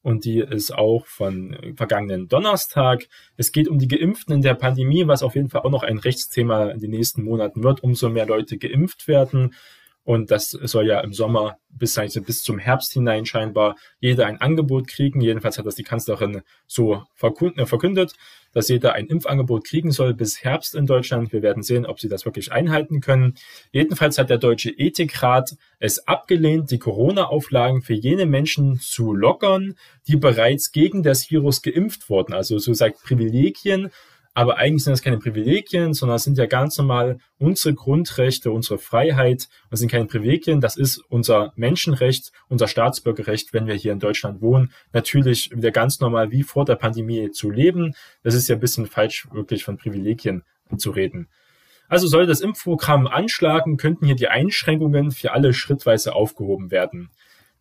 und 0.06 0.24
die 0.24 0.38
ist 0.38 0.72
auch 0.72 1.04
von 1.04 1.56
vergangenen 1.74 2.28
Donnerstag. 2.28 3.08
Es 3.36 3.50
geht 3.50 3.66
um 3.66 3.80
die 3.80 3.88
Geimpften 3.88 4.36
in 4.36 4.40
der 4.40 4.54
Pandemie, 4.54 5.08
was 5.08 5.24
auf 5.24 5.34
jeden 5.34 5.48
Fall 5.48 5.62
auch 5.62 5.70
noch 5.70 5.82
ein 5.82 5.98
Rechtsthema 5.98 6.70
in 6.70 6.78
den 6.78 6.92
nächsten 6.92 7.24
Monaten 7.24 7.64
wird. 7.64 7.82
Umso 7.82 8.08
mehr 8.08 8.24
Leute 8.24 8.56
geimpft 8.56 9.08
werden, 9.08 9.54
und 10.06 10.30
das 10.30 10.50
soll 10.50 10.86
ja 10.86 11.00
im 11.00 11.12
Sommer 11.12 11.58
bis, 11.68 11.96
bis 12.24 12.44
zum 12.44 12.60
Herbst 12.60 12.92
hinein 12.92 13.26
scheinbar 13.26 13.74
jeder 13.98 14.26
ein 14.26 14.40
Angebot 14.40 14.86
kriegen. 14.86 15.20
Jedenfalls 15.20 15.58
hat 15.58 15.66
das 15.66 15.74
die 15.74 15.82
Kanzlerin 15.82 16.42
so 16.68 17.02
äh, 17.20 17.66
verkündet, 17.66 18.12
dass 18.52 18.68
jeder 18.68 18.92
ein 18.92 19.08
Impfangebot 19.08 19.64
kriegen 19.64 19.90
soll 19.90 20.14
bis 20.14 20.44
Herbst 20.44 20.76
in 20.76 20.86
Deutschland. 20.86 21.32
Wir 21.32 21.42
werden 21.42 21.64
sehen, 21.64 21.86
ob 21.86 21.98
sie 21.98 22.08
das 22.08 22.24
wirklich 22.24 22.52
einhalten 22.52 23.00
können. 23.00 23.34
Jedenfalls 23.72 24.16
hat 24.16 24.30
der 24.30 24.38
Deutsche 24.38 24.70
Ethikrat 24.70 25.56
es 25.80 26.06
abgelehnt, 26.06 26.70
die 26.70 26.78
Corona-Auflagen 26.78 27.82
für 27.82 27.94
jene 27.94 28.26
Menschen 28.26 28.78
zu 28.78 29.12
lockern, 29.12 29.74
die 30.06 30.16
bereits 30.16 30.70
gegen 30.70 31.02
das 31.02 31.28
Virus 31.32 31.62
geimpft 31.62 32.08
wurden. 32.08 32.32
Also 32.32 32.58
so 32.60 32.72
sagt 32.74 33.02
Privilegien 33.02 33.90
aber 34.36 34.58
eigentlich 34.58 34.84
sind 34.84 34.90
das 34.90 35.00
keine 35.00 35.16
Privilegien, 35.16 35.94
sondern 35.94 36.16
es 36.16 36.24
sind 36.24 36.36
ja 36.36 36.44
ganz 36.44 36.76
normal 36.76 37.20
unsere 37.38 37.74
Grundrechte, 37.74 38.50
unsere 38.50 38.78
Freiheit. 38.78 39.48
Das 39.70 39.80
sind 39.80 39.90
keine 39.90 40.04
Privilegien, 40.04 40.60
das 40.60 40.76
ist 40.76 40.98
unser 41.08 41.54
Menschenrecht, 41.56 42.32
unser 42.50 42.68
Staatsbürgerrecht, 42.68 43.54
wenn 43.54 43.66
wir 43.66 43.74
hier 43.74 43.92
in 43.92 43.98
Deutschland 43.98 44.42
wohnen. 44.42 44.74
Natürlich 44.92 45.52
wieder 45.52 45.70
ganz 45.70 46.00
normal 46.00 46.32
wie 46.32 46.42
vor 46.42 46.66
der 46.66 46.74
Pandemie 46.74 47.30
zu 47.30 47.50
leben. 47.50 47.94
Das 48.24 48.34
ist 48.34 48.46
ja 48.46 48.56
ein 48.56 48.60
bisschen 48.60 48.84
falsch, 48.84 49.26
wirklich 49.32 49.64
von 49.64 49.78
Privilegien 49.78 50.42
zu 50.76 50.90
reden. 50.90 51.28
Also 51.88 52.06
soll 52.06 52.26
das 52.26 52.42
Impfprogramm 52.42 53.06
anschlagen, 53.06 53.78
könnten 53.78 54.04
hier 54.04 54.16
die 54.16 54.28
Einschränkungen 54.28 55.12
für 55.12 55.32
alle 55.32 55.54
schrittweise 55.54 56.14
aufgehoben 56.14 56.70
werden. 56.70 57.08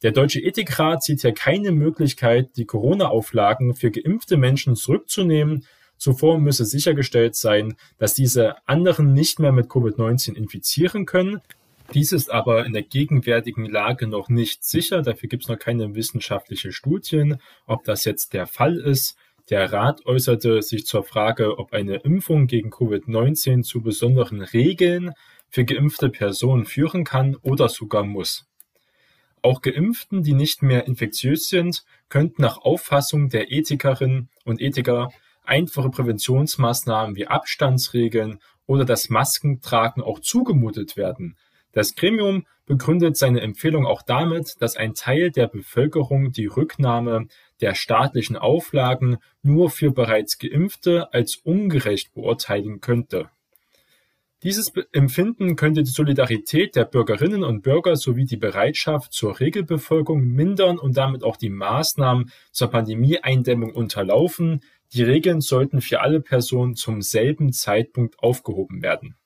Der 0.03 0.11
Deutsche 0.11 0.41
Ethikrat 0.41 1.03
sieht 1.03 1.21
hier 1.21 1.33
keine 1.33 1.71
Möglichkeit, 1.71 2.49
die 2.57 2.65
Corona-Auflagen 2.65 3.75
für 3.75 3.91
geimpfte 3.91 4.35
Menschen 4.35 4.75
zurückzunehmen, 4.75 5.65
Zuvor 5.97 6.39
müsse 6.39 6.65
sichergestellt 6.65 7.35
sein, 7.35 7.75
dass 7.97 8.13
diese 8.13 8.55
anderen 8.67 9.13
nicht 9.13 9.39
mehr 9.39 9.51
mit 9.51 9.67
Covid-19 9.67 10.35
infizieren 10.35 11.05
können. 11.05 11.41
Dies 11.93 12.11
ist 12.11 12.31
aber 12.31 12.65
in 12.65 12.73
der 12.73 12.83
gegenwärtigen 12.83 13.65
Lage 13.65 14.07
noch 14.07 14.29
nicht 14.29 14.63
sicher. 14.63 15.01
Dafür 15.01 15.29
gibt 15.29 15.43
es 15.43 15.49
noch 15.49 15.59
keine 15.59 15.95
wissenschaftliche 15.95 16.71
Studien, 16.71 17.39
ob 17.67 17.83
das 17.83 18.05
jetzt 18.05 18.33
der 18.33 18.47
Fall 18.47 18.77
ist. 18.77 19.15
Der 19.49 19.71
Rat 19.71 20.05
äußerte 20.07 20.63
sich 20.63 20.87
zur 20.87 21.03
Frage, 21.03 21.59
ob 21.59 21.73
eine 21.73 21.97
Impfung 21.97 22.47
gegen 22.47 22.71
Covid-19 22.71 23.61
zu 23.61 23.81
besonderen 23.81 24.41
Regeln 24.41 25.13
für 25.49 25.65
geimpfte 25.65 26.09
Personen 26.09 26.65
führen 26.65 27.03
kann 27.03 27.35
oder 27.35 27.69
sogar 27.69 28.03
muss. 28.03 28.47
Auch 29.43 29.61
Geimpften, 29.61 30.23
die 30.23 30.33
nicht 30.33 30.63
mehr 30.63 30.87
infektiös 30.87 31.47
sind, 31.49 31.85
könnten 32.09 32.41
nach 32.41 32.57
Auffassung 32.57 33.29
der 33.29 33.51
Ethikerinnen 33.51 34.29
und 34.43 34.59
Ethiker 34.59 35.11
einfache 35.47 35.89
Präventionsmaßnahmen 35.89 37.15
wie 37.15 37.27
Abstandsregeln 37.27 38.39
oder 38.65 38.85
das 38.85 39.09
Maskentragen 39.09 40.03
auch 40.03 40.19
zugemutet 40.19 40.97
werden. 40.97 41.37
Das 41.71 41.95
Gremium 41.95 42.45
begründet 42.65 43.17
seine 43.17 43.41
Empfehlung 43.41 43.85
auch 43.85 44.01
damit, 44.01 44.61
dass 44.61 44.77
ein 44.77 44.93
Teil 44.93 45.29
der 45.29 45.47
Bevölkerung 45.47 46.31
die 46.31 46.47
Rücknahme 46.47 47.27
der 47.61 47.75
staatlichen 47.75 48.37
Auflagen 48.37 49.17
nur 49.43 49.69
für 49.69 49.91
bereits 49.91 50.39
Geimpfte 50.39 51.13
als 51.13 51.35
ungerecht 51.35 52.13
beurteilen 52.13 52.79
könnte. 52.81 53.29
Dieses 54.43 54.71
Empfinden 54.91 55.55
könnte 55.55 55.81
die 55.81 55.89
Solidarität 55.89 56.75
der 56.75 56.85
Bürgerinnen 56.85 57.43
und 57.43 57.63
Bürger 57.63 57.95
sowie 57.95 58.25
die 58.25 58.37
Bereitschaft 58.37 59.11
zur 59.11 59.39
Regelbefolgung 59.39 60.21
mindern 60.23 60.77
und 60.77 60.97
damit 60.97 61.23
auch 61.23 61.35
die 61.35 61.49
Maßnahmen 61.49 62.31
zur 62.51 62.69
Pandemieeindämmung 62.69 63.73
unterlaufen. 63.73 64.61
Die 64.95 65.03
Regeln 65.03 65.41
sollten 65.41 65.81
für 65.81 65.99
alle 65.99 66.21
Personen 66.21 66.75
zum 66.75 67.01
selben 67.01 67.51
Zeitpunkt 67.51 68.17
aufgehoben 68.19 68.81
werden. 68.81 69.17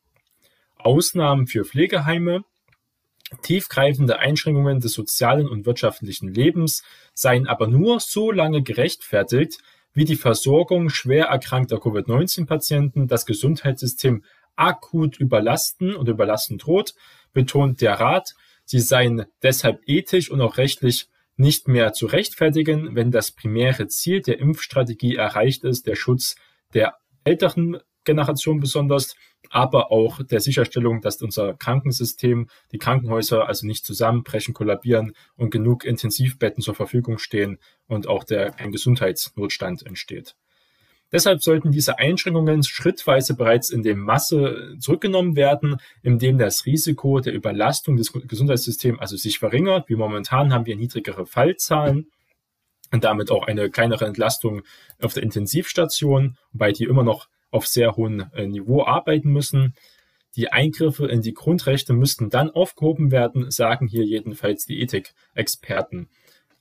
Ausnahmen 0.77 1.45
für 1.45 1.63
Pflegeheime, 1.63 2.43
tiefgreifende 3.43 4.17
Einschränkungen 4.17 4.79
des 4.79 4.93
sozialen 4.93 5.47
und 5.47 5.67
wirtschaftlichen 5.67 6.33
Lebens 6.33 6.81
seien 7.13 7.45
aber 7.45 7.67
nur 7.67 7.99
so 7.99 8.31
lange 8.31 8.63
gerechtfertigt, 8.63 9.59
wie 9.93 10.05
die 10.05 10.15
Versorgung 10.15 10.89
schwer 10.89 11.25
erkrankter 11.25 11.79
Covid-19-Patienten 11.79 13.07
das 13.07 13.27
Gesundheitssystem 13.27 14.23
akut 14.55 15.19
überlasten 15.19 15.95
und 15.95 16.09
überlasten 16.09 16.57
droht, 16.57 16.95
betont 17.31 17.81
der 17.81 17.99
Rat, 17.99 18.33
sie 18.65 18.79
seien 18.79 19.27
deshalb 19.43 19.81
ethisch 19.85 20.31
und 20.31 20.41
auch 20.41 20.57
rechtlich 20.57 21.09
nicht 21.39 21.69
mehr 21.69 21.93
zu 21.93 22.05
rechtfertigen, 22.05 22.95
wenn 22.95 23.11
das 23.11 23.31
primäre 23.31 23.87
Ziel 23.87 24.21
der 24.21 24.39
Impfstrategie 24.39 25.15
erreicht 25.15 25.63
ist, 25.63 25.87
der 25.87 25.95
Schutz 25.95 26.35
der 26.73 26.95
älteren 27.23 27.77
Generation 28.03 28.59
besonders, 28.59 29.15
aber 29.49 29.91
auch 29.91 30.21
der 30.21 30.41
Sicherstellung, 30.41 30.99
dass 31.01 31.21
unser 31.21 31.53
Krankensystem, 31.53 32.49
die 32.73 32.77
Krankenhäuser 32.77 33.47
also 33.47 33.65
nicht 33.65 33.85
zusammenbrechen, 33.85 34.53
kollabieren 34.53 35.13
und 35.37 35.49
genug 35.49 35.85
Intensivbetten 35.85 36.61
zur 36.61 36.75
Verfügung 36.75 37.19
stehen 37.19 37.57
und 37.87 38.07
auch 38.07 38.25
der 38.25 38.51
Gesundheitsnotstand 38.51 39.85
entsteht. 39.85 40.35
Deshalb 41.11 41.41
sollten 41.41 41.71
diese 41.71 41.97
Einschränkungen 41.97 42.63
schrittweise 42.63 43.35
bereits 43.35 43.71
in 43.71 43.81
der 43.81 43.95
Masse 43.95 44.75
zurückgenommen 44.79 45.35
werden, 45.35 45.77
indem 46.03 46.37
das 46.37 46.65
Risiko 46.65 47.19
der 47.19 47.33
Überlastung 47.33 47.97
des 47.97 48.13
Gesundheitssystems 48.13 48.99
also 48.99 49.17
sich 49.17 49.39
verringert. 49.39 49.89
Wie 49.89 49.95
momentan 49.95 50.53
haben 50.53 50.67
wir 50.67 50.75
niedrigere 50.75 51.25
Fallzahlen 51.25 52.11
und 52.91 53.03
damit 53.03 53.31
auch 53.31 53.47
eine 53.47 53.69
kleinere 53.69 54.05
Entlastung 54.05 54.61
auf 55.01 55.13
der 55.13 55.23
Intensivstation, 55.23 56.37
wobei 56.51 56.71
die 56.71 56.83
immer 56.83 57.03
noch 57.03 57.27
auf 57.51 57.65
sehr 57.65 57.95
hohem 57.95 58.25
äh, 58.33 58.45
Niveau 58.45 58.83
arbeiten 58.83 59.31
müssen. 59.31 59.73
Die 60.35 60.51
Eingriffe 60.51 61.07
in 61.07 61.21
die 61.21 61.33
Grundrechte 61.33 61.93
müssten 61.93 62.29
dann 62.29 62.51
aufgehoben 62.51 63.11
werden, 63.11 63.49
sagen 63.49 63.87
hier 63.87 64.05
jedenfalls 64.05 64.65
die 64.65 64.79
Ethikexperten. 64.81 66.07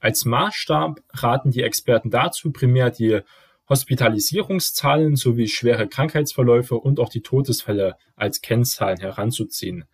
Als 0.00 0.24
Maßstab 0.24 1.00
raten 1.10 1.50
die 1.50 1.62
Experten 1.62 2.10
dazu, 2.10 2.50
primär 2.50 2.90
die 2.90 3.20
Hospitalisierungszahlen 3.68 5.16
sowie 5.16 5.48
schwere 5.48 5.88
Krankheitsverläufe 5.88 6.76
und 6.76 7.00
auch 7.00 7.08
die 7.08 7.22
Todesfälle 7.22 7.96
als 8.16 8.40
Kennzahlen 8.40 8.98
heranzuziehen. 8.98 9.84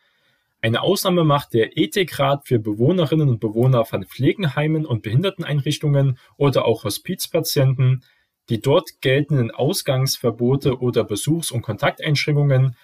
Eine 0.63 0.81
Ausnahme 0.81 1.25
macht 1.25 1.53
der 1.53 1.77
Ethikrat 1.77 2.47
für 2.47 2.59
Bewohnerinnen 2.59 3.29
und 3.29 3.39
Bewohner 3.39 3.85
von 3.85 4.05
Pflegenheimen 4.05 4.87
und 4.87 5.03
Behinderteneinrichtungen 5.03 6.19
oder 6.39 6.65
auch 6.65 6.85
Hospizpatienten. 6.85 8.03
Die 8.49 8.63
dort 8.63 9.03
geltenden 9.03 9.51
Ausgangsverbote 9.51 10.79
oder 10.79 11.05
Besuchs- 11.05 11.51
und 11.51 11.63
Kontakteinschränkungen 11.63 12.77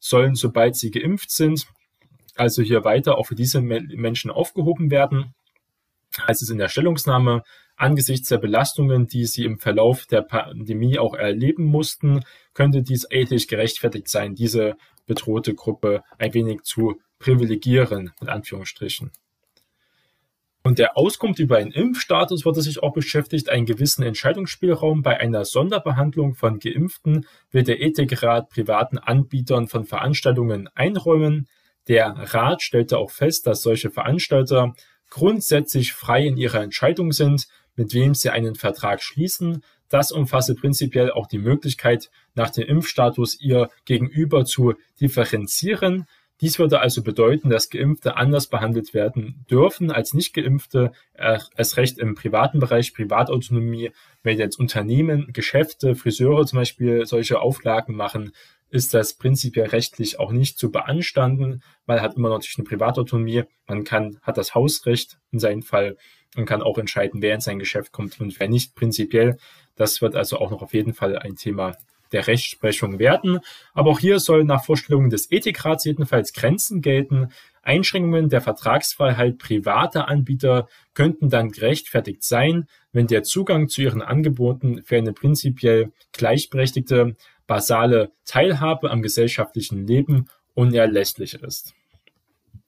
sollen, 0.00 0.34
sobald 0.34 0.76
sie 0.76 0.90
geimpft 0.90 1.30
sind, 1.30 1.68
also 2.34 2.62
hier 2.62 2.84
weiter 2.84 3.18
auch 3.18 3.26
für 3.26 3.34
diese 3.34 3.60
Menschen 3.60 4.30
aufgehoben 4.30 4.90
werden. 4.90 5.34
Heißt 6.26 6.42
es 6.42 6.50
in 6.50 6.58
der 6.58 6.68
Stellungnahme, 6.68 7.42
Angesichts 7.78 8.28
der 8.28 8.38
Belastungen, 8.38 9.06
die 9.06 9.24
sie 9.24 9.44
im 9.44 9.58
Verlauf 9.58 10.06
der 10.06 10.22
Pandemie 10.22 10.98
auch 10.98 11.14
erleben 11.14 11.64
mussten, 11.64 12.24
könnte 12.52 12.82
dies 12.82 13.06
ethisch 13.08 13.46
gerechtfertigt 13.46 14.08
sein, 14.08 14.34
diese 14.34 14.76
bedrohte 15.06 15.54
Gruppe 15.54 16.02
ein 16.18 16.34
wenig 16.34 16.62
zu 16.62 17.00
privilegieren, 17.20 18.12
in 18.20 18.28
Anführungsstrichen. 18.28 19.12
Und 20.64 20.80
der 20.80 20.98
Auskunft 20.98 21.38
über 21.38 21.58
einen 21.58 21.70
Impfstatus 21.70 22.44
wurde 22.44 22.62
sich 22.62 22.82
auch 22.82 22.92
beschäftigt, 22.92 23.48
einen 23.48 23.64
gewissen 23.64 24.02
Entscheidungsspielraum 24.02 25.02
bei 25.02 25.18
einer 25.18 25.44
Sonderbehandlung 25.44 26.34
von 26.34 26.58
Geimpften 26.58 27.26
will 27.52 27.62
der 27.62 27.80
Ethikrat 27.80 28.50
privaten 28.50 28.98
Anbietern 28.98 29.68
von 29.68 29.84
Veranstaltungen 29.84 30.68
einräumen. 30.74 31.48
Der 31.86 32.08
Rat 32.08 32.60
stellte 32.60 32.98
auch 32.98 33.10
fest, 33.10 33.46
dass 33.46 33.62
solche 33.62 33.90
Veranstalter 33.90 34.74
grundsätzlich 35.10 35.92
frei 35.92 36.26
in 36.26 36.36
ihrer 36.36 36.62
Entscheidung 36.62 37.12
sind, 37.12 37.46
mit 37.78 37.94
wem 37.94 38.14
sie 38.14 38.28
einen 38.28 38.56
Vertrag 38.56 39.02
schließen. 39.02 39.62
Das 39.88 40.12
umfasse 40.12 40.54
prinzipiell 40.54 41.10
auch 41.10 41.26
die 41.26 41.38
Möglichkeit, 41.38 42.10
nach 42.34 42.50
dem 42.50 42.68
Impfstatus 42.68 43.40
ihr 43.40 43.70
Gegenüber 43.86 44.44
zu 44.44 44.74
differenzieren. 45.00 46.06
Dies 46.40 46.58
würde 46.58 46.80
also 46.80 47.02
bedeuten, 47.02 47.50
dass 47.50 47.68
Geimpfte 47.68 48.16
anders 48.16 48.46
behandelt 48.46 48.94
werden 48.94 49.44
dürfen 49.50 49.90
als 49.90 50.14
Nicht-Geimpfte, 50.14 50.92
erst 51.14 51.76
recht 51.76 51.98
im 51.98 52.14
privaten 52.14 52.60
Bereich, 52.60 52.94
Privatautonomie. 52.94 53.90
Wenn 54.22 54.38
jetzt 54.38 54.58
Unternehmen, 54.58 55.32
Geschäfte, 55.32 55.96
Friseure 55.96 56.46
zum 56.46 56.60
Beispiel 56.60 57.06
solche 57.06 57.40
Auflagen 57.40 57.96
machen, 57.96 58.32
ist 58.70 58.94
das 58.94 59.14
prinzipiell 59.14 59.66
rechtlich 59.66 60.20
auch 60.20 60.30
nicht 60.30 60.58
zu 60.58 60.70
beanstanden. 60.70 61.62
Man 61.86 62.00
hat 62.00 62.16
immer 62.16 62.28
natürlich 62.28 62.58
eine 62.58 62.68
Privatautonomie. 62.68 63.44
Man 63.66 63.82
kann, 63.82 64.18
hat 64.22 64.36
das 64.36 64.54
Hausrecht 64.54 65.18
in 65.32 65.38
seinem 65.40 65.62
Fall 65.62 65.96
und 66.36 66.46
kann 66.46 66.62
auch 66.62 66.78
entscheiden, 66.78 67.22
wer 67.22 67.34
in 67.34 67.40
sein 67.40 67.58
Geschäft 67.58 67.92
kommt 67.92 68.20
und 68.20 68.38
wer 68.38 68.48
nicht 68.48 68.74
prinzipiell. 68.74 69.38
Das 69.76 70.02
wird 70.02 70.14
also 70.14 70.38
auch 70.38 70.50
noch 70.50 70.62
auf 70.62 70.74
jeden 70.74 70.94
Fall 70.94 71.18
ein 71.18 71.36
Thema 71.36 71.76
der 72.12 72.26
Rechtsprechung 72.26 72.98
werden. 72.98 73.40
Aber 73.74 73.90
auch 73.90 74.00
hier 74.00 74.18
sollen 74.18 74.46
nach 74.46 74.64
Vorstellungen 74.64 75.10
des 75.10 75.30
Ethikrats 75.30 75.84
jedenfalls 75.84 76.32
Grenzen 76.32 76.80
gelten. 76.80 77.28
Einschränkungen 77.62 78.30
der 78.30 78.40
Vertragsfreiheit 78.40 79.38
privater 79.38 80.08
Anbieter 80.08 80.68
könnten 80.94 81.28
dann 81.28 81.50
gerechtfertigt 81.50 82.24
sein, 82.24 82.66
wenn 82.92 83.06
der 83.06 83.24
Zugang 83.24 83.68
zu 83.68 83.82
ihren 83.82 84.00
Angeboten 84.00 84.82
für 84.84 84.96
eine 84.96 85.12
prinzipiell 85.12 85.92
gleichberechtigte 86.12 87.14
basale 87.46 88.12
Teilhabe 88.24 88.90
am 88.90 89.02
gesellschaftlichen 89.02 89.86
Leben 89.86 90.28
unerlässlich 90.54 91.34
ist. 91.34 91.74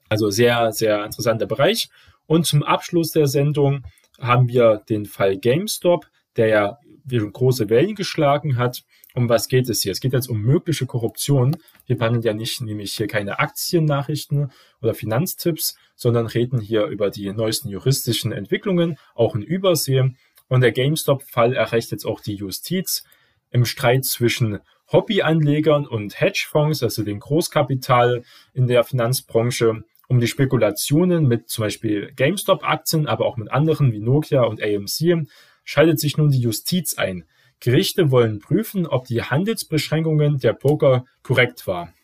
Also 0.09 0.29
sehr, 0.31 0.73
sehr 0.73 1.05
interessanter 1.05 1.47
Bereich. 1.47 1.89
Und 2.31 2.47
zum 2.47 2.63
Abschluss 2.63 3.11
der 3.11 3.27
Sendung 3.27 3.83
haben 4.21 4.47
wir 4.47 4.85
den 4.89 5.05
Fall 5.05 5.37
GameStop, 5.37 6.07
der 6.37 6.47
ja 6.47 6.79
große 7.09 7.69
Wellen 7.69 7.97
geschlagen 7.97 8.57
hat. 8.57 8.85
Um 9.17 9.29
was 9.29 9.49
geht 9.49 9.69
es 9.69 9.83
hier? 9.83 9.91
Es 9.91 9.99
geht 9.99 10.13
jetzt 10.13 10.29
um 10.29 10.41
mögliche 10.41 10.87
Korruption. 10.87 11.57
Wir 11.87 11.99
behandeln 11.99 12.23
ja 12.23 12.33
nicht 12.33 12.61
nämlich 12.61 12.93
hier 12.93 13.09
keine 13.09 13.41
Aktiennachrichten 13.41 14.53
oder 14.81 14.95
Finanztipps, 14.95 15.75
sondern 15.97 16.29
reden 16.29 16.61
hier 16.61 16.85
über 16.85 17.11
die 17.11 17.33
neuesten 17.33 17.69
juristischen 17.69 18.31
Entwicklungen, 18.31 18.97
auch 19.17 19.35
in 19.35 19.43
Übersee. 19.43 20.13
Und 20.47 20.61
der 20.61 20.71
GameStop-Fall 20.71 21.55
erreicht 21.55 21.91
jetzt 21.91 22.05
auch 22.05 22.21
die 22.21 22.37
Justiz 22.37 23.03
im 23.51 23.65
Streit 23.65 24.05
zwischen 24.05 24.61
Hobbyanlegern 24.93 25.85
und 25.85 26.21
Hedgefonds, 26.21 26.85
also 26.85 27.03
dem 27.03 27.19
Großkapital 27.19 28.23
in 28.55 28.69
der 28.69 28.85
Finanzbranche, 28.85 29.83
um 30.11 30.19
die 30.19 30.27
Spekulationen 30.27 31.29
mit 31.29 31.49
zum 31.49 31.63
Beispiel 31.63 32.13
GameStop-Aktien, 32.17 33.07
aber 33.07 33.27
auch 33.27 33.37
mit 33.37 33.53
anderen 33.53 33.93
wie 33.93 34.01
Nokia 34.01 34.43
und 34.43 34.61
AMC, 34.61 35.29
schaltet 35.63 36.01
sich 36.01 36.17
nun 36.19 36.31
die 36.31 36.41
Justiz 36.41 36.99
ein. 36.99 37.27
Gerichte 37.61 38.11
wollen 38.11 38.41
prüfen, 38.41 38.89
ob 38.89 39.07
die 39.07 39.23
Handelsbeschränkungen 39.23 40.39
der 40.39 40.53
Poker 40.53 41.05
korrekt 41.23 41.69
war. 41.69 41.95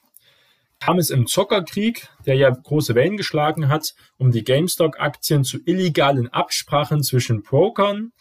Kam 0.78 0.98
es 0.98 1.10
im 1.10 1.26
Zockerkrieg, 1.26 2.08
der 2.26 2.36
ja 2.36 2.48
große 2.48 2.94
Wellen 2.94 3.16
geschlagen 3.16 3.68
hat, 3.68 3.96
um 4.18 4.30
die 4.30 4.44
GameStop-Aktien 4.44 5.42
zu 5.42 5.58
illegalen 5.64 6.28
Absprachen 6.28 7.02
zwischen 7.02 7.42
Brokern, 7.42 8.12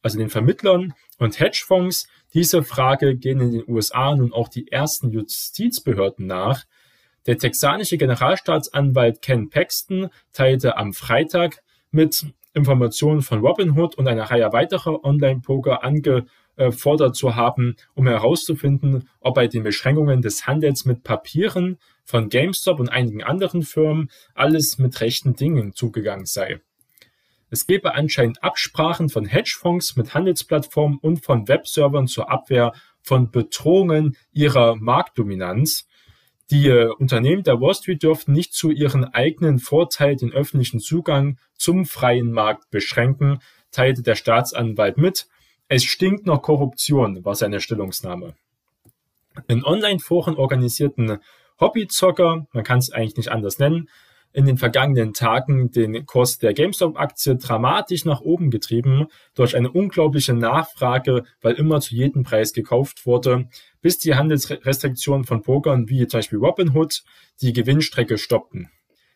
also 0.00 0.16
den 0.16 0.30
Vermittlern 0.30 0.94
und 1.18 1.38
Hedgefonds, 1.38 2.08
diese 2.32 2.62
Frage 2.62 3.14
gehen 3.14 3.40
in 3.42 3.52
den 3.52 3.64
USA 3.68 4.16
nun 4.16 4.32
auch 4.32 4.48
die 4.48 4.72
ersten 4.72 5.10
Justizbehörden 5.10 6.26
nach. 6.26 6.64
Der 7.26 7.38
texanische 7.38 7.96
Generalstaatsanwalt 7.96 9.22
Ken 9.22 9.48
Paxton 9.48 10.10
teilte 10.32 10.76
am 10.76 10.92
Freitag 10.92 11.62
mit 11.90 12.26
Informationen 12.52 13.22
von 13.22 13.40
Robinhood 13.40 13.96
und 13.96 14.06
einer 14.06 14.24
Reihe 14.24 14.52
weiterer 14.52 15.04
Online-Poker 15.04 15.82
angefordert 15.82 17.16
zu 17.16 17.34
haben, 17.34 17.76
um 17.94 18.06
herauszufinden, 18.06 19.08
ob 19.20 19.34
bei 19.34 19.48
den 19.48 19.62
Beschränkungen 19.62 20.22
des 20.22 20.46
Handels 20.46 20.84
mit 20.84 21.02
Papieren 21.02 21.78
von 22.04 22.28
GameStop 22.28 22.78
und 22.78 22.90
einigen 22.90 23.24
anderen 23.24 23.62
Firmen 23.62 24.10
alles 24.34 24.78
mit 24.78 25.00
rechten 25.00 25.34
Dingen 25.34 25.72
zugegangen 25.72 26.26
sei. 26.26 26.60
Es 27.50 27.66
gebe 27.66 27.94
anscheinend 27.94 28.42
Absprachen 28.42 29.08
von 29.08 29.24
Hedgefonds 29.24 29.96
mit 29.96 30.12
Handelsplattformen 30.12 30.98
und 30.98 31.24
von 31.24 31.48
Webservern 31.48 32.06
zur 32.06 32.30
Abwehr 32.30 32.72
von 33.00 33.30
Bedrohungen 33.30 34.16
ihrer 34.32 34.76
Marktdominanz. 34.76 35.86
Die 36.50 36.68
äh, 36.68 36.88
Unternehmen 36.88 37.42
der 37.42 37.60
Wall 37.60 37.74
Street 37.74 38.02
dürften 38.02 38.32
nicht 38.32 38.52
zu 38.52 38.70
ihren 38.70 39.04
eigenen 39.04 39.58
Vorteil 39.58 40.16
den 40.16 40.32
öffentlichen 40.32 40.80
Zugang 40.80 41.38
zum 41.56 41.86
freien 41.86 42.32
Markt 42.32 42.70
beschränken, 42.70 43.40
teilte 43.70 44.02
der 44.02 44.14
Staatsanwalt 44.14 44.98
mit. 44.98 45.26
Es 45.68 45.84
stinkt 45.84 46.26
nach 46.26 46.42
Korruption, 46.42 47.24
war 47.24 47.34
seine 47.34 47.60
Stellungnahme. 47.60 48.34
In 49.48 49.64
Online-Foren 49.64 50.36
organisierten 50.36 51.18
Hobbyzocker, 51.58 52.46
man 52.52 52.64
kann 52.64 52.78
es 52.78 52.90
eigentlich 52.90 53.16
nicht 53.16 53.30
anders 53.30 53.58
nennen, 53.58 53.88
in 54.34 54.46
den 54.46 54.58
vergangenen 54.58 55.14
Tagen 55.14 55.70
den 55.70 56.06
Kurs 56.06 56.38
der 56.38 56.52
GameStop-Aktie 56.52 57.36
dramatisch 57.36 58.04
nach 58.04 58.20
oben 58.20 58.50
getrieben 58.50 59.06
durch 59.34 59.56
eine 59.56 59.70
unglaubliche 59.70 60.34
Nachfrage, 60.34 61.22
weil 61.40 61.54
immer 61.54 61.80
zu 61.80 61.94
jedem 61.94 62.24
Preis 62.24 62.52
gekauft 62.52 63.06
wurde, 63.06 63.48
bis 63.80 63.98
die 63.98 64.16
Handelsrestriktionen 64.16 65.24
von 65.24 65.42
Pokern 65.42 65.88
wie 65.88 66.06
zum 66.08 66.18
Beispiel 66.18 66.40
Robinhood 66.40 67.04
die 67.40 67.52
Gewinnstrecke 67.52 68.18
stoppten. 68.18 68.70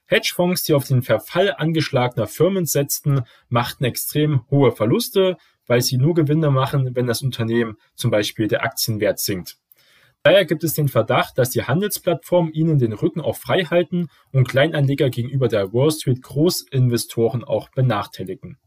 Hedgefonds, 0.06 0.62
die 0.62 0.74
auf 0.74 0.86
den 0.86 1.02
Verfall 1.02 1.52
angeschlagener 1.52 2.28
Firmen 2.28 2.64
setzten, 2.64 3.22
machten 3.48 3.84
extrem 3.84 4.48
hohe 4.50 4.70
Verluste, 4.70 5.36
weil 5.66 5.82
sie 5.82 5.98
nur 5.98 6.14
Gewinne 6.14 6.50
machen, 6.50 6.94
wenn 6.94 7.08
das 7.08 7.22
Unternehmen 7.22 7.76
zum 7.94 8.12
Beispiel 8.12 8.46
der 8.46 8.62
Aktienwert 8.62 9.18
sinkt. 9.18 9.58
Daher 10.28 10.44
gibt 10.44 10.62
es 10.62 10.74
den 10.74 10.88
Verdacht, 10.88 11.38
dass 11.38 11.48
die 11.48 11.62
Handelsplattformen 11.62 12.52
ihnen 12.52 12.78
den 12.78 12.92
Rücken 12.92 13.22
auch 13.22 13.36
frei 13.38 13.64
halten 13.64 14.10
und 14.30 14.46
Kleinanleger 14.46 15.08
gegenüber 15.08 15.48
der 15.48 15.72
Wall 15.72 15.90
Street 15.90 16.20
Großinvestoren 16.20 17.44
auch 17.44 17.70
benachteiligen. 17.70 18.58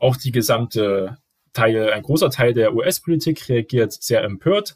Auch 0.00 0.16
die 0.16 0.32
gesamte 0.32 1.18
Teil, 1.52 1.92
ein 1.92 2.02
großer 2.02 2.28
Teil 2.28 2.54
der 2.54 2.74
US-Politik 2.74 3.48
reagiert 3.48 3.92
sehr 3.92 4.24
empört. 4.24 4.74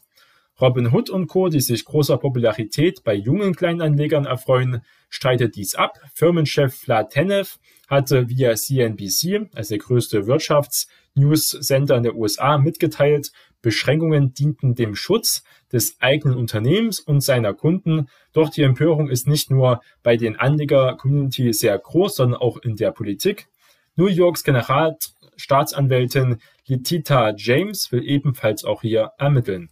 Robin 0.61 0.91
Hood 0.91 1.09
und 1.09 1.27
Co., 1.27 1.47
die 1.47 1.61
sich 1.61 1.85
großer 1.85 2.17
Popularität 2.17 3.03
bei 3.03 3.13
jungen 3.13 3.55
Kleinanlegern 3.55 4.25
erfreuen, 4.25 4.81
streitet 5.09 5.55
dies 5.55 5.75
ab. 5.75 5.99
Firmenchef 6.13 6.75
Vlad 6.75 7.11
Tenev 7.11 7.57
hatte 7.87 8.29
via 8.29 8.55
CNBC, 8.55 9.49
also 9.55 9.69
der 9.69 9.77
größte 9.77 10.27
Wirtschafts-News-Sender 10.27 11.97
in 11.97 12.03
der 12.03 12.15
USA, 12.15 12.57
mitgeteilt, 12.57 13.31
Beschränkungen 13.61 14.33
dienten 14.33 14.75
dem 14.75 14.95
Schutz 14.95 15.43
des 15.71 15.97
eigenen 15.99 16.37
Unternehmens 16.37 16.99
und 16.99 17.21
seiner 17.21 17.53
Kunden. 17.53 18.07
Doch 18.33 18.49
die 18.49 18.63
Empörung 18.63 19.09
ist 19.09 19.27
nicht 19.27 19.51
nur 19.51 19.81
bei 20.03 20.17
den 20.17 20.37
Anleger-Community 20.37 21.53
sehr 21.53 21.77
groß, 21.77 22.15
sondern 22.15 22.39
auch 22.41 22.57
in 22.57 22.75
der 22.75 22.91
Politik. 22.91 23.47
New 23.95 24.07
Yorks 24.07 24.43
Generalstaatsanwältin 24.43 26.37
Letita 26.67 27.33
James 27.35 27.91
will 27.91 28.07
ebenfalls 28.07 28.63
auch 28.63 28.81
hier 28.81 29.11
ermitteln. 29.17 29.69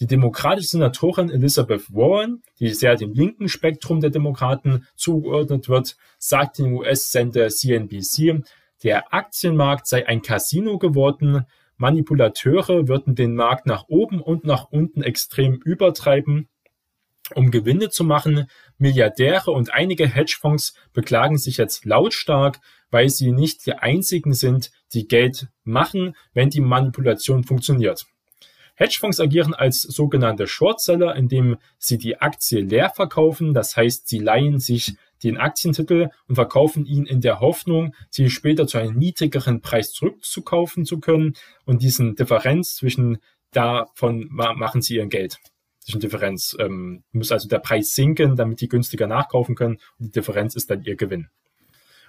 Die 0.00 0.06
demokratische 0.06 0.68
Senatorin 0.68 1.30
Elizabeth 1.30 1.92
Warren, 1.92 2.42
die 2.58 2.70
sehr 2.70 2.96
dem 2.96 3.12
linken 3.12 3.48
Spektrum 3.48 4.00
der 4.00 4.10
Demokraten 4.10 4.86
zugeordnet 4.96 5.68
wird, 5.68 5.96
sagt 6.18 6.58
dem 6.58 6.74
US-Sender 6.74 7.48
CNBC, 7.48 8.42
der 8.82 9.14
Aktienmarkt 9.14 9.86
sei 9.86 10.06
ein 10.06 10.20
Casino 10.20 10.78
geworden, 10.78 11.46
Manipulateure 11.76 12.88
würden 12.88 13.14
den 13.14 13.34
Markt 13.34 13.66
nach 13.66 13.84
oben 13.88 14.20
und 14.20 14.44
nach 14.44 14.64
unten 14.70 15.02
extrem 15.02 15.60
übertreiben, 15.64 16.48
um 17.34 17.50
Gewinne 17.50 17.88
zu 17.88 18.04
machen. 18.04 18.48
Milliardäre 18.78 19.50
und 19.50 19.72
einige 19.72 20.06
Hedgefonds 20.06 20.74
beklagen 20.92 21.38
sich 21.38 21.56
jetzt 21.56 21.84
lautstark, 21.84 22.60
weil 22.90 23.08
sie 23.08 23.32
nicht 23.32 23.64
die 23.66 23.74
einzigen 23.74 24.34
sind, 24.34 24.70
die 24.92 25.08
Geld 25.08 25.48
machen, 25.62 26.16
wenn 26.32 26.50
die 26.50 26.60
Manipulation 26.60 27.44
funktioniert. 27.44 28.06
Hedgefonds 28.74 29.20
agieren 29.20 29.54
als 29.54 29.82
sogenannte 29.82 30.46
Shortseller, 30.46 31.14
indem 31.14 31.58
sie 31.78 31.98
die 31.98 32.20
Aktie 32.20 32.60
leer 32.60 32.90
verkaufen. 32.90 33.54
Das 33.54 33.76
heißt, 33.76 34.08
sie 34.08 34.18
leihen 34.18 34.58
sich 34.58 34.96
den 35.22 35.38
Aktientitel 35.38 36.10
und 36.28 36.34
verkaufen 36.34 36.84
ihn 36.84 37.06
in 37.06 37.20
der 37.20 37.40
Hoffnung, 37.40 37.94
sie 38.10 38.28
später 38.30 38.66
zu 38.66 38.78
einem 38.78 38.96
niedrigeren 38.96 39.60
Preis 39.60 39.92
zurückzukaufen 39.92 40.84
zu 40.84 41.00
können. 41.00 41.34
Und 41.64 41.82
diesen 41.82 42.14
Differenz 42.16 42.76
zwischen 42.76 43.18
davon 43.52 44.26
machen 44.30 44.82
sie 44.82 44.96
ihr 44.96 45.06
Geld. 45.06 45.38
Zwischen 45.78 46.00
Differenz 46.00 46.56
ähm, 46.58 47.04
muss 47.12 47.30
also 47.30 47.48
der 47.48 47.58
Preis 47.58 47.94
sinken, 47.94 48.36
damit 48.36 48.60
die 48.60 48.68
günstiger 48.68 49.06
nachkaufen 49.06 49.54
können. 49.54 49.78
Und 49.98 50.06
die 50.06 50.10
Differenz 50.12 50.56
ist 50.56 50.70
dann 50.70 50.82
ihr 50.82 50.96
Gewinn. 50.96 51.28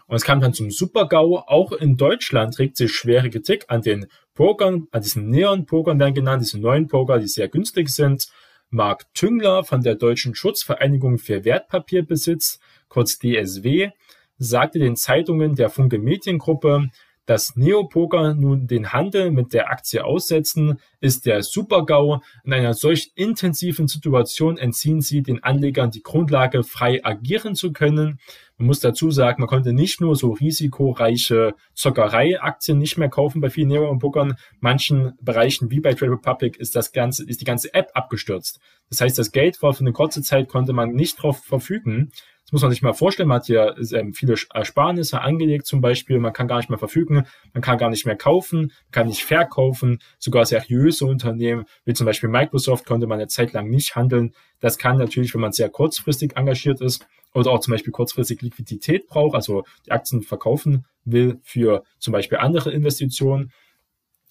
Und 0.07 0.15
es 0.15 0.23
kam 0.23 0.39
dann 0.39 0.53
zum 0.53 0.69
Super-GAU. 0.71 1.43
Auch 1.47 1.71
in 1.71 1.97
Deutschland 1.97 2.59
regt 2.59 2.77
sich 2.77 2.91
schwere 2.91 3.29
Kritik 3.29 3.65
an 3.69 3.81
den 3.81 4.07
Pokern, 4.35 4.87
an 4.91 5.01
diesen 5.01 5.29
Neon-Pokern 5.29 5.99
werden 5.99 6.13
genannt, 6.13 6.43
diese 6.43 6.59
neuen 6.59 6.87
Poker, 6.87 7.19
die 7.19 7.27
sehr 7.27 7.47
günstig 7.47 7.89
sind. 7.89 8.27
Marc 8.69 9.13
Tüngler 9.13 9.63
von 9.63 9.81
der 9.81 9.95
Deutschen 9.95 10.35
Schutzvereinigung 10.35 11.17
für 11.17 11.45
Wertpapierbesitz 11.45 12.59
kurz 12.89 13.17
DSW, 13.17 13.91
sagte 14.37 14.79
den 14.79 14.95
Zeitungen 14.95 15.55
der 15.55 15.69
Funke 15.69 15.97
Mediengruppe, 15.97 16.89
dass 17.25 17.55
Neopoker 17.55 18.33
nun 18.33 18.67
den 18.67 18.93
Handel 18.93 19.31
mit 19.31 19.53
der 19.53 19.69
Aktie 19.69 20.03
aussetzen, 20.03 20.79
ist 20.99 21.25
der 21.25 21.43
Supergau. 21.43 22.21
In 22.43 22.53
einer 22.53 22.73
solch 22.73 23.11
intensiven 23.15 23.87
Situation 23.87 24.57
entziehen 24.57 25.01
sie 25.01 25.23
den 25.23 25.43
Anlegern 25.43 25.91
die 25.91 26.03
Grundlage, 26.03 26.63
frei 26.63 27.03
agieren 27.03 27.55
zu 27.55 27.73
können. 27.73 28.19
Man 28.57 28.67
muss 28.67 28.79
dazu 28.79 29.11
sagen, 29.11 29.41
man 29.41 29.49
konnte 29.49 29.73
nicht 29.73 29.99
nur 29.99 30.15
so 30.15 30.31
risikoreiche 30.31 31.55
Zockerei-Aktien 31.73 32.77
nicht 32.77 32.97
mehr 32.97 33.09
kaufen 33.09 33.41
bei 33.41 33.49
vielen 33.49 33.67
Neopokern. 33.67 34.35
Manchen 34.61 35.13
Bereichen 35.21 35.71
wie 35.71 35.81
bei 35.81 35.93
Trade 35.93 36.13
Republic 36.13 36.57
ist 36.57 36.75
das 36.75 36.93
ganze, 36.93 37.27
ist 37.27 37.41
die 37.41 37.45
ganze 37.45 37.73
App 37.73 37.91
abgestürzt. 37.93 38.59
Das 38.89 39.01
heißt, 39.01 39.17
das 39.17 39.31
Geld 39.31 39.61
war 39.61 39.73
für 39.73 39.81
eine 39.81 39.91
kurze 39.91 40.21
Zeit 40.21 40.47
konnte 40.47 40.71
man 40.71 40.93
nicht 40.93 41.17
darauf 41.17 41.43
verfügen. 41.43 42.11
Muss 42.55 42.61
man 42.61 42.71
sich 42.71 42.81
mal 42.81 42.93
vorstellen. 42.93 43.27
Man 43.27 43.39
hat 43.39 43.47
hier 43.47 43.75
ähm, 43.91 44.13
viele 44.13 44.35
Ersparnisse 44.53 45.19
angelegt 45.19 45.65
zum 45.65 45.81
Beispiel. 45.81 46.19
Man 46.19 46.31
kann 46.31 46.47
gar 46.47 46.55
nicht 46.55 46.69
mehr 46.69 46.79
verfügen. 46.79 47.25
Man 47.51 47.61
kann 47.61 47.77
gar 47.77 47.89
nicht 47.89 48.05
mehr 48.05 48.15
kaufen. 48.15 48.71
Kann 48.91 49.07
nicht 49.07 49.25
verkaufen. 49.25 49.99
Sogar 50.19 50.45
seriöse 50.45 51.05
Unternehmen, 51.05 51.65
wie 51.83 51.93
zum 51.93 52.05
Beispiel 52.05 52.29
Microsoft, 52.29 52.85
konnte 52.85 53.07
man 53.07 53.19
eine 53.19 53.27
Zeit 53.27 53.51
lang 53.51 53.69
nicht 53.69 53.97
handeln. 53.97 54.33
Das 54.61 54.77
kann 54.77 54.97
natürlich, 54.97 55.33
wenn 55.33 55.41
man 55.41 55.51
sehr 55.51 55.67
kurzfristig 55.67 56.37
engagiert 56.37 56.79
ist 56.79 57.05
oder 57.33 57.51
auch 57.51 57.59
zum 57.59 57.73
Beispiel 57.73 57.91
kurzfristig 57.91 58.41
Liquidität 58.41 59.07
braucht, 59.07 59.35
also 59.35 59.65
die 59.85 59.91
Aktien 59.91 60.21
verkaufen 60.21 60.85
will 61.03 61.41
für 61.43 61.83
zum 61.99 62.13
Beispiel 62.13 62.37
andere 62.37 62.71
Investitionen, 62.71 63.51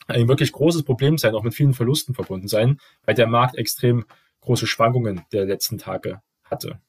ein 0.06 0.28
wirklich 0.28 0.50
großes 0.50 0.84
Problem 0.84 1.18
sein, 1.18 1.34
auch 1.34 1.42
mit 1.42 1.52
vielen 1.52 1.74
Verlusten 1.74 2.14
verbunden 2.14 2.48
sein, 2.48 2.80
weil 3.04 3.16
der 3.16 3.26
Markt 3.26 3.56
extrem 3.56 4.06
große 4.40 4.66
Schwankungen 4.66 5.26
der 5.30 5.44
letzten 5.44 5.76
Tage 5.76 6.22
hatte. 6.44 6.80